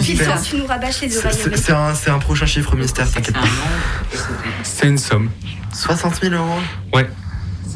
[0.45, 1.53] tu nous rabâches les C'est- oreilles.
[1.57, 4.19] C'est un, c'est un prochain chiffre mystère, C'est t'inquiète un pas.
[4.63, 5.31] C'est une somme.
[5.73, 6.59] 60 000 euros.
[6.93, 7.09] Ouais.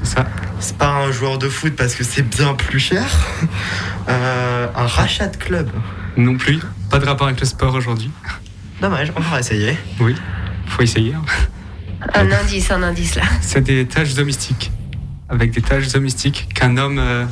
[0.02, 0.26] C'est ça.
[0.60, 3.04] C'est pas un joueur de foot parce que c'est bien plus cher.
[4.10, 5.68] Euh, un rachat de club.
[6.16, 6.58] Non plus.
[6.90, 8.10] Pas de rapport avec le sport aujourd'hui.
[8.80, 9.76] Dommage, on va essayer.
[10.00, 10.14] Oui.
[10.66, 11.12] Faut essayer.
[11.12, 11.22] hein.
[12.14, 13.24] Un indice, un indice là.
[13.42, 14.72] C'est des tâches domestiques.
[15.28, 17.26] Avec des tâches domestiques qu'un homme euh,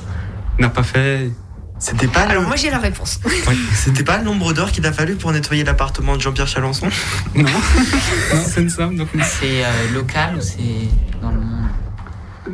[0.58, 1.30] n'a pas fait.
[1.78, 2.46] C'était pas, Alors le...
[2.48, 3.20] moi j'ai la réponse.
[3.72, 6.88] C'était pas le nombre d'heures qu'il a fallu pour nettoyer l'appartement de Jean-Pierre Chalençon?
[7.34, 7.44] Non.
[7.44, 8.96] non, c'est une somme.
[8.98, 9.08] Donc...
[9.22, 10.60] C'est euh, local ou c'est
[11.22, 11.68] dans le monde?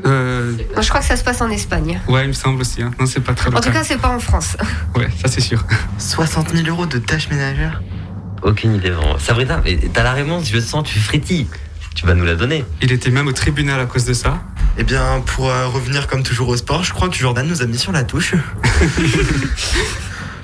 [0.06, 2.00] Euh, Non, je crois que ça se passe en Espagne.
[2.08, 2.82] ouais, il me semble aussi.
[2.82, 2.90] hein.
[2.98, 4.56] Non, c'est pas très En tout cas, c'est pas en France.
[4.96, 5.64] Ouais, ça c'est sûr.
[5.98, 7.82] 60 000 euros de tâches ménagères
[8.42, 9.18] Aucune idée vraiment.
[9.18, 11.46] Sabrina, mais t'as la réponse, je sens, tu frétilles.
[11.94, 12.64] Tu vas nous la donner.
[12.80, 14.42] Il était même au tribunal à cause de ça.
[14.78, 17.66] Eh bien, pour euh, revenir comme toujours au sport, je crois que Jordan nous a
[17.66, 18.34] mis sur la touche.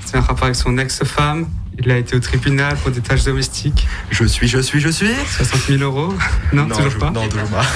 [0.04, 1.46] C'est un rapport avec son ex-femme.
[1.78, 3.86] Il a été au tribunal pour des tâches domestiques.
[4.10, 5.10] Je suis, je suis, je suis.
[5.36, 6.14] 60 000 euros.
[6.52, 7.10] Non, toujours je- pas.
[7.10, 7.62] Non, toujours pas.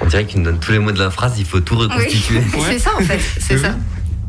[0.00, 2.40] On dirait qu'il nous donne tous les mots de la phrase, il faut tout reconstituer.
[2.68, 3.76] C'est ça en fait, c'est ça.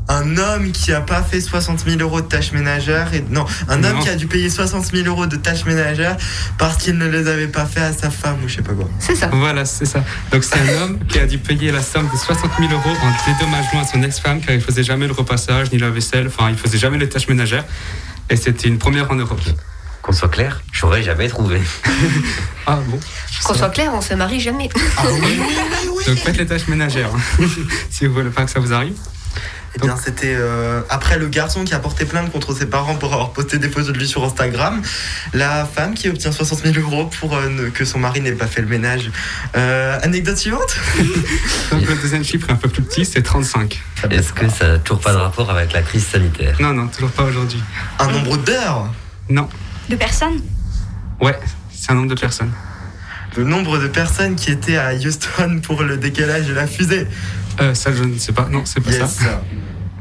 [0.08, 3.84] Un homme qui a pas fait 60 000 euros de tâches ménagères et non, un
[3.84, 4.00] homme Non.
[4.02, 6.16] qui a dû payer 60 000 euros de tâches ménagères
[6.60, 8.88] parce qu'il ne les avait pas fait à sa femme ou je sais pas quoi.
[9.00, 9.32] C'est ça.
[9.34, 10.04] Voilà, c'est ça.
[10.32, 13.32] Donc c'est un homme qui a dû payer la somme de 60 000 euros en
[13.32, 16.56] dédommagement à son ex-femme car il faisait jamais le repassage ni la vaisselle, enfin il
[16.58, 17.66] faisait jamais les tâches ménagères.
[18.30, 19.42] Et c'était une première en Europe.
[20.06, 21.60] Qu'on soit clair, j'aurais jamais trouvé.
[22.68, 23.00] Ah bon
[23.44, 24.70] Qu'on soit clair, on se marie jamais.
[24.98, 26.04] Ah oui, oui, oui, oui.
[26.08, 27.46] Donc faites les tâches ménagères hein.
[27.92, 28.96] si vous voulez pas que ça vous arrive.
[29.76, 33.14] Eh bien, c'était euh, après le garçon qui a porté plainte contre ses parents pour
[33.14, 34.82] avoir posté des photos de lui sur Instagram,
[35.34, 38.48] la femme qui obtient 60 000 euros pour euh, ne- que son mari n'ait pas
[38.48, 39.12] fait le ménage.
[39.58, 40.76] Euh, anecdote suivante?
[41.72, 43.80] Donc le deuxième chiffre est un peu plus petit, c'est 35.
[44.12, 46.56] Est-ce que ça n'a toujours pas de rapport avec la crise sanitaire?
[46.62, 47.62] Non, non, toujours pas aujourd'hui.
[48.00, 48.88] Un nombre d'heures?
[49.30, 49.50] Non.
[49.90, 50.42] De personnes
[51.22, 51.38] Ouais,
[51.72, 52.52] c'est un nombre de personnes.
[53.38, 57.08] Le nombre de personnes qui étaient à Houston pour le décalage de la fusée.
[57.62, 58.48] Euh, ça, je ne sais pas.
[58.50, 59.10] Non, c'est pas Yes.
[59.16, 59.42] ça.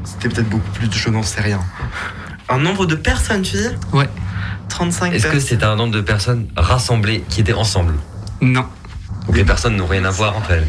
[0.03, 1.59] C'était peut-être beaucoup plus, je n'en sais rien.
[2.49, 3.67] Un nombre de personnes, tu dis?
[3.93, 4.09] Ouais.
[4.69, 7.93] 35 Est-ce que c'est un nombre de personnes rassemblées qui étaient ensemble?
[8.41, 8.65] Non.
[9.27, 10.67] Donc les personnes n'ont rien à voir entre elles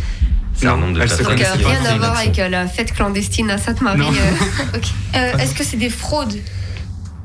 [0.54, 3.50] C'est un nombre de personnes Donc euh, rien à voir avec euh, la fête clandestine
[3.50, 3.98] à Sainte-Marie.
[4.00, 4.08] Non.
[4.10, 4.84] euh, ok.
[5.16, 6.36] Euh, Est-ce que c'est des fraudes?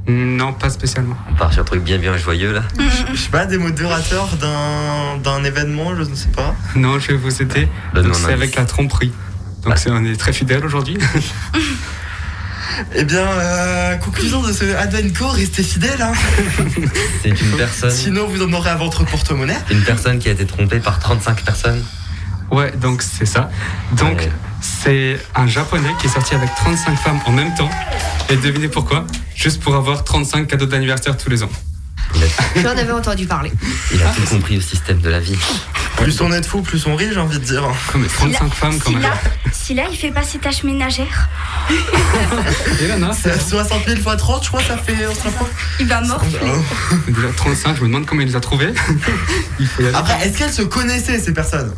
[0.07, 1.15] Non, pas spécialement.
[1.29, 2.63] On part sur un truc bien bien joyeux là.
[3.13, 6.55] Je sais pas, des modérateurs d'un d'un événement, je ne sais pas.
[6.75, 7.67] Non, je vais vous aider.
[7.95, 9.11] Un c'est avec la tromperie.
[9.63, 9.77] Donc Ah.
[9.77, 10.97] c'est- on est très fidèles aujourd'hui.
[12.95, 16.01] Eh bien, euh, conclusion de ce Advenco, restez fidèles.
[16.01, 16.13] Hein.
[17.21, 19.57] C'est une personne, Sinon, vous en aurez à votre porte-monnaie.
[19.69, 21.83] une personne qui a été trompée par 35 personnes.
[22.49, 23.51] Ouais, donc c'est ça.
[23.93, 24.31] Donc Ouais.
[24.61, 27.69] C'est un japonais qui est sorti avec 35 femmes en même temps.
[28.29, 29.05] Et devinez pourquoi?
[29.35, 31.49] Juste pour avoir 35 cadeaux d'anniversaire tous les ans.
[32.15, 32.27] Il a,
[32.61, 33.51] J'en avais entendu parler.
[33.93, 35.37] il a tout compris au système de la vie.
[35.97, 37.63] Plus on est de fous, plus on rit, j'ai envie de dire.
[37.91, 39.03] Comme 35 femmes quand si même.
[39.03, 39.13] là,
[39.51, 41.29] si là, il fait pas ses tâches ménagères,
[42.81, 44.95] Et là, non, C'est c'est 60 000 fois 30, je crois, ça fait.
[45.79, 46.39] il va morfler.
[47.07, 47.75] Déjà 35.
[47.77, 48.73] Je me demande comment il les a trouvés.
[49.59, 49.95] il faut y aller.
[49.95, 51.73] Après, est-ce qu'elles se connaissaient, ces personnes?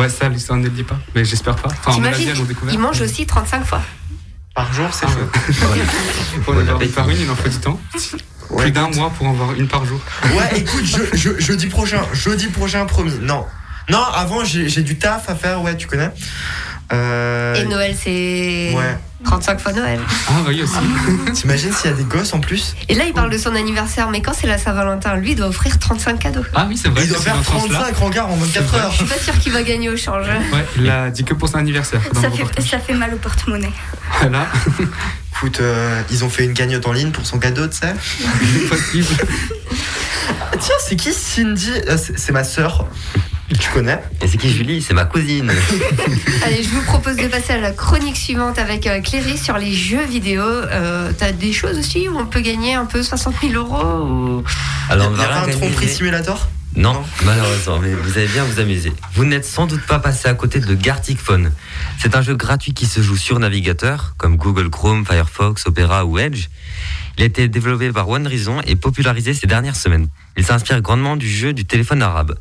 [0.00, 0.98] Ouais, ça, l'histoire ne le dit pas.
[1.14, 1.68] Mais j'espère pas.
[1.68, 2.74] Enfin, avis, T'imagines découvert.
[2.74, 3.82] Il mange aussi 35 fois.
[4.54, 6.40] Par jour, c'est Ah chaud.
[6.44, 7.80] Pour en avoir une par une, il en faut du temps.
[8.50, 10.00] Ouais, Plus d'un mois pour en avoir une par jour.
[10.34, 13.12] Ouais, écoute, je, je- jeudi prochain, jeudi prochain, promis.
[13.20, 13.46] Non.
[13.88, 16.10] Non, avant, j'ai j'ai du taf à faire, ouais, tu connais.
[16.92, 18.98] Euh, Et Noël, c'est Ouais.
[19.24, 20.00] 35 fois Noël.
[20.28, 20.74] Ah oui, aussi.
[21.34, 24.08] T'imagines s'il y a des gosses en plus Et là, il parle de son anniversaire,
[24.10, 26.44] mais quand c'est la Saint-Valentin, lui, il doit offrir 35 cadeaux.
[26.54, 27.02] Ah oui, c'est vrai.
[27.04, 27.78] Il doit faire dans ce sens-là.
[27.90, 28.78] 35 regards en 24 C'est vrai.
[28.80, 28.90] heures.
[28.92, 30.26] Je suis pas sûre qu'il va gagner au change.
[30.26, 32.00] Ouais, il a dit que pour son anniversaire.
[32.14, 32.64] Ça fait, reportage.
[32.70, 33.72] ça fait mal au porte-monnaie.
[34.20, 34.46] Voilà,
[35.36, 37.94] Écoute, euh, ils ont fait une cagnotte en ligne pour son cadeau, tu sais.
[38.68, 39.06] possible.
[40.58, 41.70] Tiens, c'est qui Cindy?
[41.88, 42.86] Euh, C'est c'est ma sœur.
[43.58, 44.80] Tu connais Et c'est qui Julie?
[44.80, 45.50] C'est ma cousine.
[46.44, 49.72] Allez, je vous propose de passer à la chronique suivante avec euh, Cléry sur les
[49.74, 50.42] jeux vidéo.
[50.42, 54.44] Euh, T'as des choses aussi où on peut gagner un peu 60 000 euros ou...
[54.88, 56.48] Alors on Il y va un tromperie simulator?
[56.76, 57.02] Non, Non.
[57.24, 58.92] malheureusement, mais vous allez bien vous amuser.
[59.14, 61.50] Vous n'êtes sans doute pas passé à côté de Gartic Phone.
[61.98, 66.18] C'est un jeu gratuit qui se joue sur navigateur, comme Google Chrome, Firefox, Opera ou
[66.20, 66.46] Edge.
[67.18, 70.06] Il a été développé par One Reason et popularisé ces dernières semaines.
[70.36, 72.36] Il s'inspire grandement du jeu du téléphone arabe.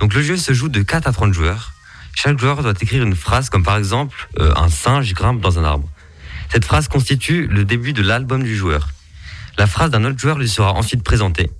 [0.00, 1.72] Donc le jeu se joue de 4 à 30 joueurs.
[2.14, 5.64] Chaque joueur doit écrire une phrase comme par exemple euh, un singe grimpe dans un
[5.64, 5.88] arbre.
[6.50, 8.90] Cette phrase constitue le début de l'album du joueur.
[9.58, 11.50] La phrase d'un autre joueur lui sera ensuite présentée.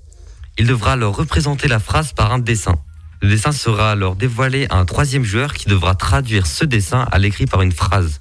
[0.59, 2.77] Il devra alors représenter la phrase par un dessin.
[3.23, 7.19] Le dessin sera alors dévoilé à un troisième joueur qui devra traduire ce dessin à
[7.19, 8.21] l'écrit par une phrase.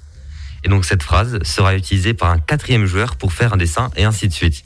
[0.64, 4.04] Et donc cette phrase sera utilisée par un quatrième joueur pour faire un dessin et
[4.04, 4.64] ainsi de suite.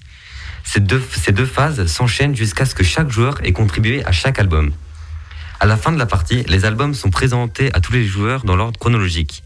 [0.63, 4.39] Ces deux, ces deux phases s'enchaînent jusqu'à ce que chaque joueur ait contribué à chaque
[4.39, 4.73] album.
[5.59, 8.57] À la fin de la partie, les albums sont présentés à tous les joueurs dans
[8.57, 9.43] l'ordre chronologique.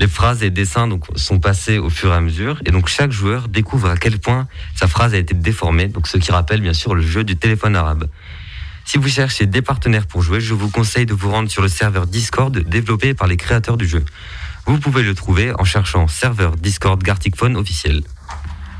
[0.00, 3.12] Les phrases et dessins donc, sont passés au fur et à mesure, et donc chaque
[3.12, 6.72] joueur découvre à quel point sa phrase a été déformée, donc ce qui rappelle bien
[6.72, 8.08] sûr le jeu du téléphone arabe.
[8.86, 11.68] Si vous cherchez des partenaires pour jouer, je vous conseille de vous rendre sur le
[11.68, 14.04] serveur Discord développé par les créateurs du jeu.
[14.66, 18.02] Vous pouvez le trouver en cherchant serveur Discord Gartic Phone officiel.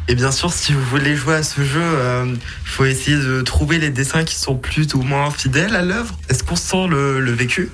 [0.09, 1.82] Et bien sûr, si vous voulez jouer à ce jeu,
[2.26, 2.38] il
[2.68, 6.18] faut essayer de trouver les dessins qui sont plus ou moins fidèles à l'œuvre.
[6.28, 7.70] Est-ce qu'on sent le, le vécu?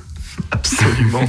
[0.52, 1.28] Absolument.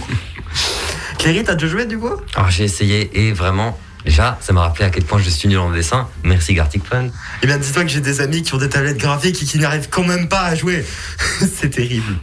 [1.18, 2.12] Cléry, t'as déjà joué du coup?
[2.36, 5.58] Alors j'ai essayé et vraiment, déjà, ça m'a rappelé à quel point je suis nul
[5.58, 6.08] en dessin.
[6.24, 7.12] Merci Gartic Phone.
[7.42, 9.90] Eh bien, dis-toi que j'ai des amis qui ont des tablettes graphiques et qui n'arrivent
[9.90, 10.86] quand même pas à jouer.
[11.40, 12.14] C'est terrible.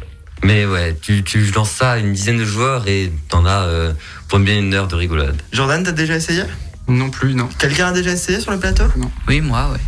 [0.44, 3.92] Mais ouais, tu, tu lances ça à une dizaine de joueurs et t'en as euh,
[4.28, 5.36] pour bien une heure de rigolade.
[5.52, 6.44] Jordan, t'as déjà essayé?
[6.88, 7.48] Non plus, non.
[7.58, 8.84] Quelqu'un a déjà essayé sur le plateau?
[9.28, 9.80] Oui, moi, ouais.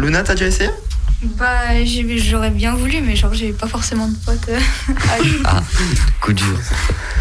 [0.00, 0.70] Luna, t'as déjà essayé?
[1.22, 4.48] Bah, j'ai- j'aurais bien voulu, mais genre, j'ai pas forcément de potes.
[4.50, 4.58] euh,
[5.10, 5.38] à jouer.
[5.44, 5.62] Ah,
[6.20, 6.58] coup dur.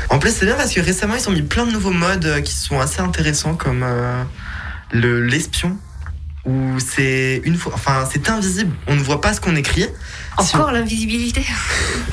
[0.10, 2.42] En plus, c'est bien parce que récemment, ils ont mis plein de nouveaux modes euh,
[2.42, 4.24] qui sont assez intéressants, comme euh,
[4.92, 5.78] le l'espion,
[6.48, 9.86] où c'est une fois, enfin, c'est invisible, on ne voit pas ce qu'on écrit.
[10.38, 11.46] Encore l'invisibilité.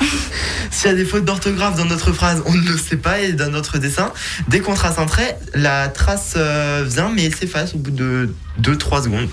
[0.71, 3.31] S'il y a des fautes d'orthographe dans notre phrase, on ne le sait pas, et
[3.31, 4.11] dans notre dessin,
[4.49, 9.03] dès qu'on trace un trait, la trace euh, vient, mais s'efface au bout de 2-3
[9.03, 9.29] secondes.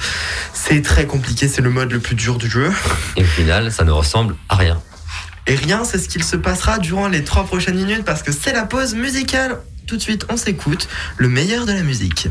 [0.52, 2.70] C'est très compliqué, c'est le mode le plus dur du jeu.
[3.16, 4.80] Et au final, ça ne ressemble à rien.
[5.48, 8.52] Et rien, c'est ce qu'il se passera durant les 3 prochaines minutes, parce que c'est
[8.52, 9.58] la pause musicale.
[9.88, 12.28] Tout de suite, on s'écoute le meilleur de la musique.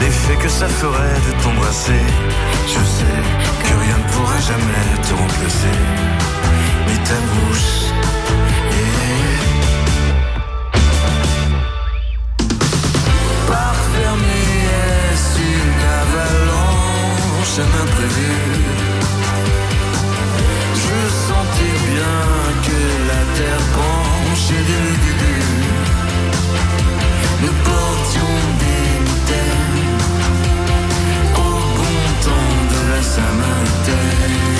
[0.00, 2.04] L'effet, que ça ferait de t'embrasser.
[2.66, 3.20] Je sais
[3.64, 5.76] que rien ne pourra jamais te remplacer,
[6.88, 7.72] ni ta bouche.
[8.72, 9.12] Yeah.
[13.48, 14.42] Par fermé,
[15.12, 17.86] est-ce une avalanche, un
[20.84, 22.18] Je sentais bien
[22.66, 22.78] que
[23.10, 25.61] la terre penchait dès le début
[33.14, 34.51] de la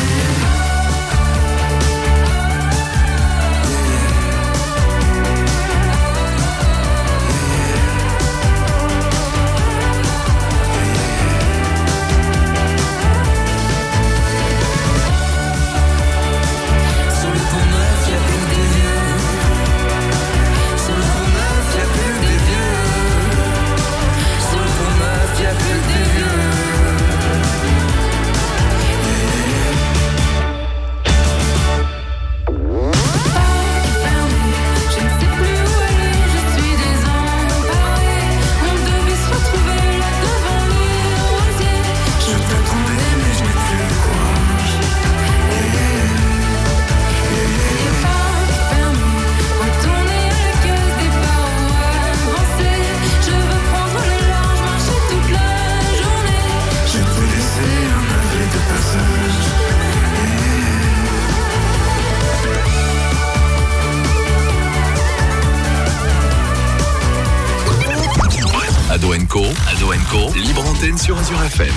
[70.41, 71.75] libre antenne sur Azure FM.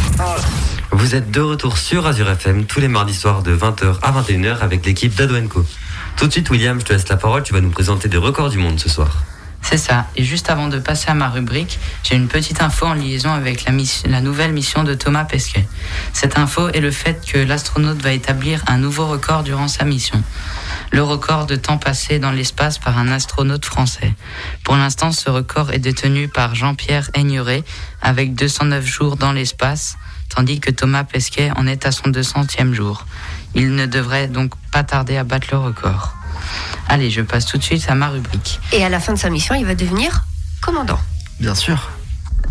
[0.92, 4.60] Vous êtes de retour sur Azure FM tous les mardis soirs de 20h à 21h
[4.60, 5.66] avec l'équipe d'Ado Co.
[6.16, 7.44] Tout de suite, William, je te laisse la parole.
[7.44, 9.24] Tu vas nous présenter des records du monde ce soir.
[9.62, 10.06] C'est ça.
[10.16, 13.66] Et juste avant de passer à ma rubrique, j'ai une petite info en liaison avec
[13.66, 13.74] la,
[14.08, 15.68] la nouvelle mission de Thomas Pesquet.
[16.14, 20.22] Cette info est le fait que l'astronaute va établir un nouveau record durant sa mission.
[20.92, 24.14] Le record de temps passé dans l'espace par un astronaute français.
[24.64, 27.64] Pour l'instant, ce record est détenu par Jean-Pierre Aigneret
[28.02, 29.98] avec 209 jours dans l'espace,
[30.30, 33.06] tandis que Thomas Pesquet en est à son 200e jour.
[33.56, 36.14] Il ne devrait donc pas tarder à battre le record.
[36.88, 38.60] Allez, je passe tout de suite à ma rubrique.
[38.72, 40.24] Et à la fin de sa mission, il va devenir
[40.62, 41.00] commandant.
[41.40, 41.90] Bien sûr.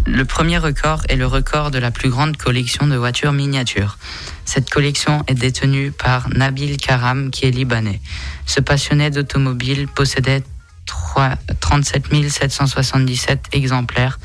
[0.06, 3.96] Le premier record est le record de la plus grande collection de voitures miniatures.
[4.44, 8.02] Cette collection est détenue par Nabil Karam, qui est libanais.
[8.44, 10.42] Ce passionné d'automobile possédait
[10.84, 14.18] 3 37 777 exemplaires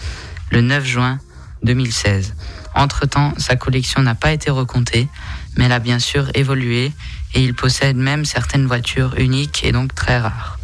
[0.51, 1.19] le 9 juin
[1.63, 2.35] 2016.
[2.75, 5.07] Entre-temps, sa collection n'a pas été recomptée,
[5.55, 6.91] mais elle a bien sûr évolué
[7.33, 10.59] et il possède même certaines voitures uniques et donc très rares.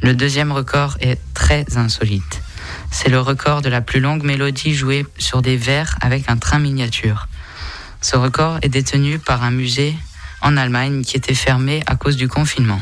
[0.00, 2.42] Le deuxième record est très insolite.
[2.94, 6.58] C'est le record de la plus longue mélodie jouée sur des verres avec un train
[6.58, 7.26] miniature.
[8.02, 9.96] Ce record est détenu par un musée
[10.42, 12.80] en Allemagne qui était fermé à cause du confinement.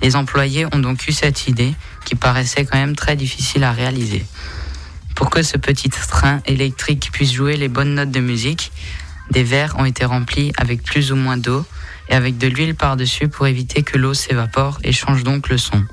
[0.00, 1.74] Les employés ont donc eu cette idée
[2.06, 4.24] qui paraissait quand même très difficile à réaliser.
[5.14, 8.72] Pour que ce petit train électrique puisse jouer les bonnes notes de musique,
[9.30, 11.66] des verres ont été remplis avec plus ou moins d'eau
[12.08, 15.84] et avec de l'huile par-dessus pour éviter que l'eau s'évapore et change donc le son.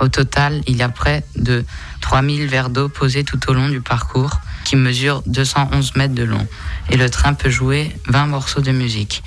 [0.00, 1.64] Au total, il y a près de
[2.00, 6.46] 3000 verres d'eau posés tout au long du parcours qui mesure 211 mètres de long.
[6.90, 9.22] Et le train peut jouer 20 morceaux de musique.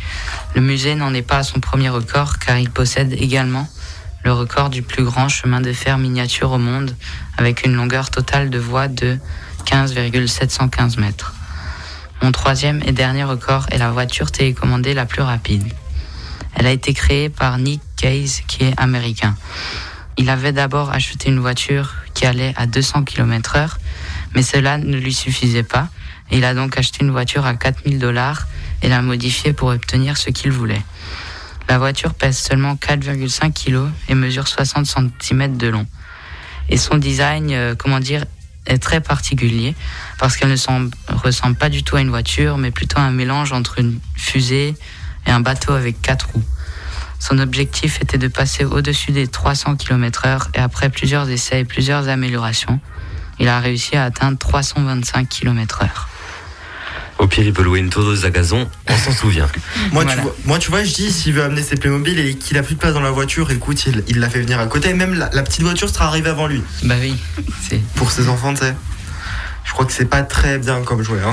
[0.56, 3.68] Le musée n'en est pas à son premier record car il possède également
[4.24, 6.96] le record du plus grand chemin de fer miniature au monde
[7.38, 9.18] avec une longueur totale de voie de
[9.66, 11.34] 15,715 mètres.
[12.22, 15.64] Mon troisième et dernier record est la voiture télécommandée la plus rapide.
[16.56, 19.36] Elle a été créée par Nick Case qui est américain.
[20.18, 23.78] Il avait d'abord acheté une voiture qui allait à 200 km heure,
[24.36, 25.88] mais cela ne lui suffisait pas.
[26.32, 28.48] Il a donc acheté une voiture à 4000 dollars
[28.82, 30.82] et l'a modifiée pour obtenir ce qu'il voulait.
[31.70, 34.86] La voiture pèse seulement 4,5 kg et mesure 60
[35.20, 35.88] cm de long.
[36.70, 38.26] Et son design, euh, comment dire,
[38.66, 39.76] est très particulier
[40.20, 43.54] parce qu'elle ne semble- ressemble pas du tout à une voiture, mais plutôt un mélange
[43.54, 44.76] entre une fusée
[45.26, 46.44] et un bateau avec quatre roues.
[47.22, 51.66] Son objectif était de passer au-dessus des 300 km heure et après plusieurs essais et
[51.66, 52.80] plusieurs améliorations,
[53.40, 56.10] il a réussi à atteindre 325 km heure.
[57.20, 59.46] Au pire, il peut louer une tondeuse à gazon, on s'en souvient.
[59.92, 60.16] Moi, Voilà.
[60.16, 62.64] tu vois, moi, tu vois, je dis, s'il veut amener ses Playmobil et qu'il a
[62.64, 64.92] plus de place dans la voiture, écoute, il il l'a fait venir à côté.
[64.96, 66.64] Même la, la petite voiture sera arrivée avant lui.
[66.82, 67.16] Bah oui,
[67.70, 67.80] c'est.
[67.94, 68.74] Pour ses enfants, tu sais.
[69.66, 71.20] Je crois que c'est pas très bien comme jouet.
[71.24, 71.32] Hein.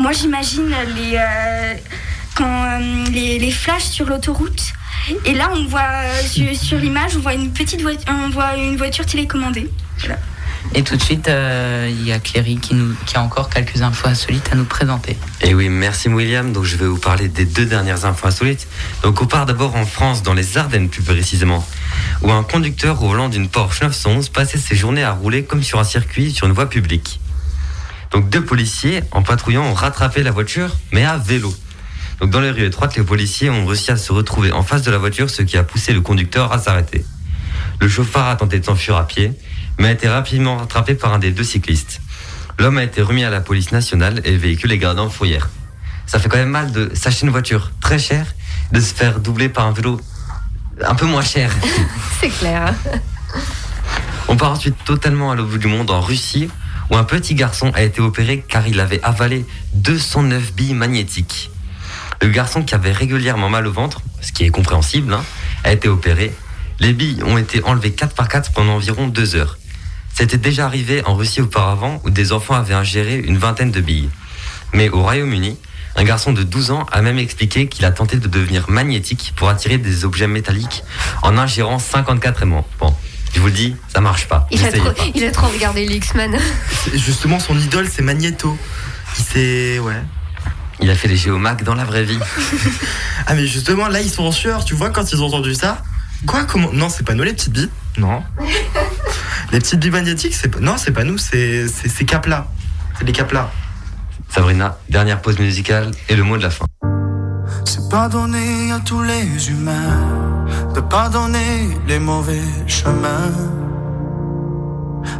[0.00, 0.66] Moi, j'imagine
[0.96, 1.74] les, euh,
[2.34, 4.72] quand, euh, les, les flashs sur l'autoroute.
[5.24, 8.56] Et là, on voit euh, sur, sur l'image, on voit une petite voiture, on voit
[8.56, 9.68] une voiture télécommandée.
[10.74, 13.82] Et tout de suite, euh, il y a Cléry qui, nous, qui a encore quelques
[13.82, 15.18] infos insolites à nous présenter.
[15.42, 16.52] Et oui, merci William.
[16.52, 18.68] Donc je vais vous parler des deux dernières infos insolites.
[19.02, 21.66] Donc on part d'abord en France, dans les Ardennes plus précisément,
[22.22, 25.78] où un conducteur au volant d'une Porsche 911 passait ses journées à rouler comme sur
[25.78, 27.20] un circuit sur une voie publique.
[28.12, 31.52] Donc deux policiers en patrouillant ont rattrapé la voiture, mais à vélo.
[32.22, 34.92] Donc dans les rues étroites, les policiers ont réussi à se retrouver en face de
[34.92, 37.04] la voiture, ce qui a poussé le conducteur à s'arrêter.
[37.80, 39.32] Le chauffard a tenté de s'enfuir à pied,
[39.80, 42.00] mais a été rapidement rattrapé par un des deux cyclistes.
[42.60, 45.50] L'homme a été remis à la police nationale et le véhicule est gardé en fourrière.
[46.06, 48.26] Ça fait quand même mal de s'acheter une voiture très chère,
[48.70, 50.00] de se faire doubler par un vélo
[50.80, 51.50] un peu moins cher.
[52.20, 52.72] C'est clair.
[54.28, 56.48] On part ensuite totalement à l'autre bout du monde, en Russie,
[56.88, 59.44] où un petit garçon a été opéré car il avait avalé
[59.74, 61.51] 209 billes magnétiques.
[62.22, 65.24] Le garçon qui avait régulièrement mal au ventre, ce qui est compréhensible, hein,
[65.64, 66.32] a été opéré.
[66.80, 69.58] Les billes ont été enlevées 4 par 4 pendant environ 2 heures.
[70.14, 74.08] C'était déjà arrivé en Russie auparavant où des enfants avaient ingéré une vingtaine de billes.
[74.72, 75.56] Mais au Royaume-Uni,
[75.96, 79.48] un garçon de 12 ans a même expliqué qu'il a tenté de devenir magnétique pour
[79.48, 80.84] attirer des objets métalliques
[81.22, 82.66] en ingérant 54 aimants.
[82.78, 82.94] Bon,
[83.34, 84.46] je vous le dis, ça marche pas.
[84.50, 85.02] Il a, trop, pas.
[85.14, 86.38] il a trop regardé les X-Men.
[86.84, 88.56] C'est- Justement, son idole, c'est Magneto.
[89.18, 89.78] Il s'est.
[89.80, 90.00] Ouais.
[90.82, 92.18] Il a fait les géomacs dans la vraie vie.
[93.24, 94.64] Ah, mais justement, là, ils sont en sueur.
[94.64, 95.80] Tu vois, quand ils ont entendu ça.
[96.26, 97.70] Quoi Comment Non, c'est pas nous les petites billes.
[97.96, 98.24] Non.
[99.52, 100.58] les petites billes magnétiques, c'est pas.
[100.58, 102.48] Non, c'est pas nous, c'est c'est ces capes-là.
[102.98, 103.52] C'est les capes-là.
[104.28, 106.64] Sabrina, dernière pause musicale et le mot de la fin.
[107.64, 113.30] C'est pardonner à tous les humains de pardonner les mauvais chemins,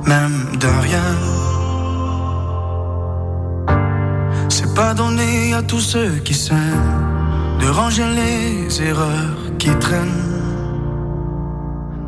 [0.06, 1.51] même de rien.
[4.74, 10.32] Pas donné à tous ceux qui s'aiment de ranger les erreurs qui traînent,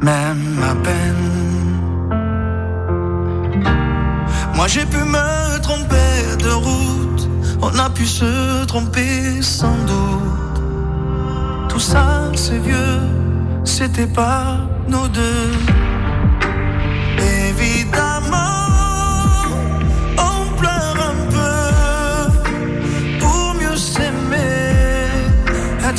[0.01, 1.27] même à peine.
[4.55, 7.29] Moi j'ai pu me tromper de route,
[7.61, 10.63] on a pu se tromper sans doute.
[11.69, 13.01] Tout ça c'est vieux,
[13.65, 14.59] c'était pas
[14.89, 15.51] nous deux.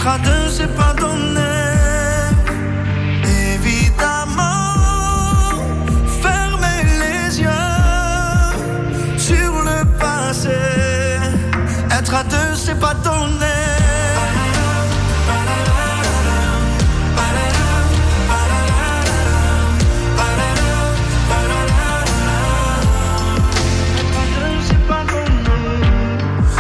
[0.08, 1.42] À deux, c'est pas donné.
[3.56, 4.44] Évidemment,
[6.22, 7.50] fermer les yeux
[9.18, 10.60] sur le passé.
[11.90, 13.56] Être à deux, c'est pas donné.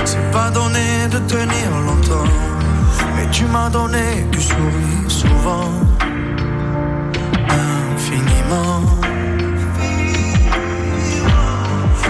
[0.03, 1.69] C'est pas donné de tenir
[3.31, 5.71] tu m'as donné du sourire souvent,
[7.49, 8.81] infiniment.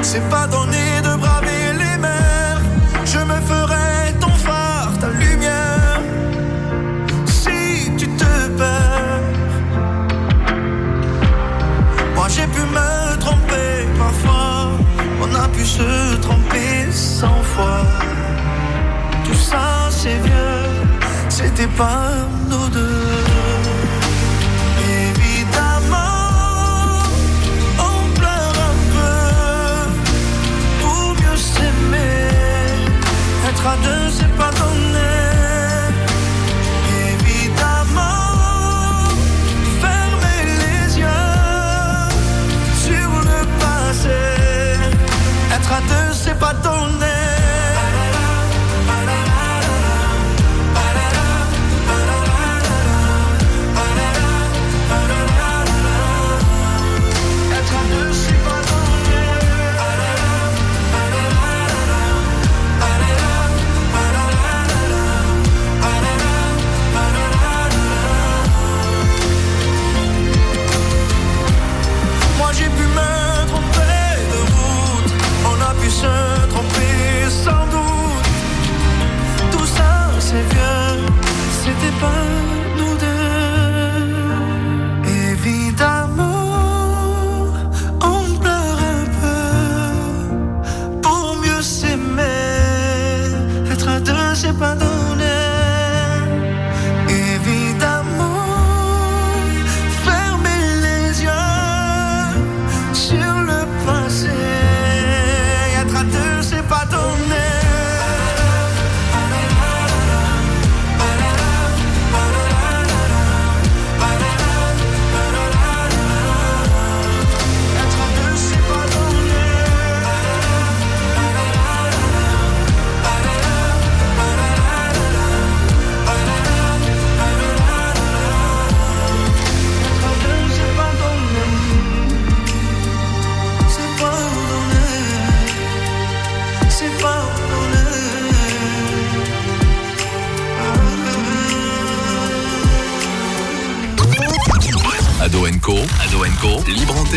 [0.01, 2.61] C'est pas donné de braver les mers,
[3.03, 5.99] je me ferai ton phare, ta lumière,
[7.25, 9.21] si tu te perds.
[12.15, 14.71] Moi j'ai pu me tromper parfois,
[15.21, 17.81] on a pu se tromper cent fois.
[19.25, 20.64] Tout ça c'est vieux,
[21.45, 22.09] c'était pas
[22.49, 23.14] nous deux.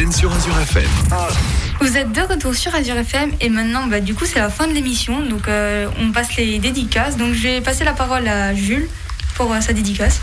[0.07, 0.85] Sur Azure FM.
[1.81, 4.69] Vous êtes de retour sur Azure FM et maintenant, bah, du coup, c'est la fin
[4.69, 5.21] de l'émission.
[5.27, 7.17] Donc, euh, on passe les dédicaces.
[7.17, 8.89] Donc, je vais passer la parole à Jules
[9.35, 10.21] pour euh, sa dédicace.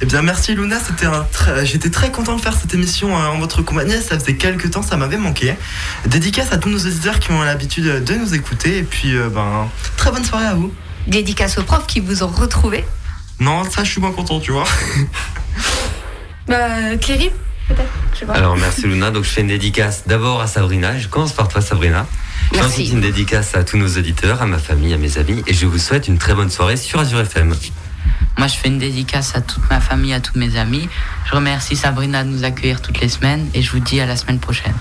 [0.00, 3.28] Eh bien, merci Luna, c'était un très- j'étais très content de faire cette émission euh,
[3.28, 3.92] en votre compagnie.
[4.02, 5.54] Ça faisait quelques temps, ça m'avait manqué.
[6.06, 8.78] Dédicace à tous nos auditeurs qui ont l'habitude de nous écouter.
[8.78, 10.74] Et puis, euh, ben, très bonne soirée à vous.
[11.06, 12.84] Dédicace aux profs qui vous ont retrouvé.
[13.38, 14.64] Non, ça, je suis moins content, tu vois.
[16.48, 17.30] Bah, Cléry,
[17.74, 18.30] peut-être Je.
[18.30, 21.60] Alors merci Luna, donc je fais une dédicace d'abord à Sabrina, je commence par toi
[21.60, 22.06] Sabrina.
[22.50, 22.68] Je fais Merci.
[22.82, 25.66] ensuite une dédicace à tous nos auditeurs, à ma famille, à mes amis, et je
[25.66, 27.54] vous souhaite une très bonne soirée sur Azure FM.
[28.38, 30.88] Moi, je fais une dédicace à toute ma famille, à tous mes amis.
[31.26, 34.16] Je remercie Sabrina de nous accueillir toutes les semaines et je vous dis à la
[34.16, 34.74] semaine prochaine.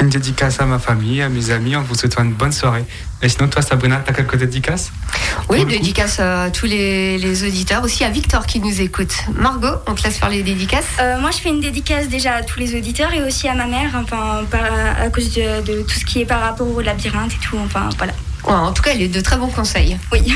[0.00, 2.84] Une dédicace à ma famille, à mes amis, en vous souhaitant une bonne soirée.
[3.22, 4.90] Et sinon, toi, Sabrina, t'as quelques dédicaces?
[5.48, 9.14] Oui, dédicace à tous les, les auditeurs, aussi à Victor qui nous écoute.
[9.34, 10.84] Margot, on te laisse faire les dédicaces?
[11.00, 13.66] Euh, moi, je fais une dédicace déjà à tous les auditeurs et aussi à ma
[13.66, 14.60] mère, enfin, par-
[15.00, 17.56] à cause de, de tout ce qui est par rapport au labyrinthe et tout.
[17.64, 18.12] Enfin, voilà.
[18.44, 19.96] Ouais, en tout cas, elle est de très bons conseils.
[20.12, 20.34] Oui.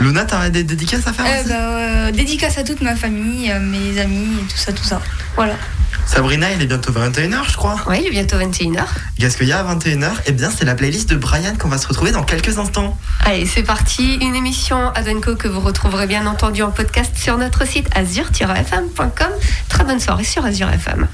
[0.00, 3.50] Luna, t'as des dédicaces à faire Euh, aussi bah, euh, dédicace à toute ma famille,
[3.50, 5.00] euh, mes amis et tout ça, tout ça.
[5.36, 5.54] Voilà.
[6.06, 7.76] Sabrina, il est bientôt 21h, je crois.
[7.88, 8.84] Oui, il est bientôt 21h.
[9.18, 11.78] Qu'est-ce qu'il y a à 21h Eh bien, c'est la playlist de Brian qu'on va
[11.78, 12.98] se retrouver dans quelques instants.
[13.24, 14.16] Allez, c'est parti.
[14.16, 19.28] Une émission Adenco que vous retrouverez bien entendu en podcast sur notre site azur-fm.com.
[19.68, 21.06] Très bonne soirée sur Azure FM.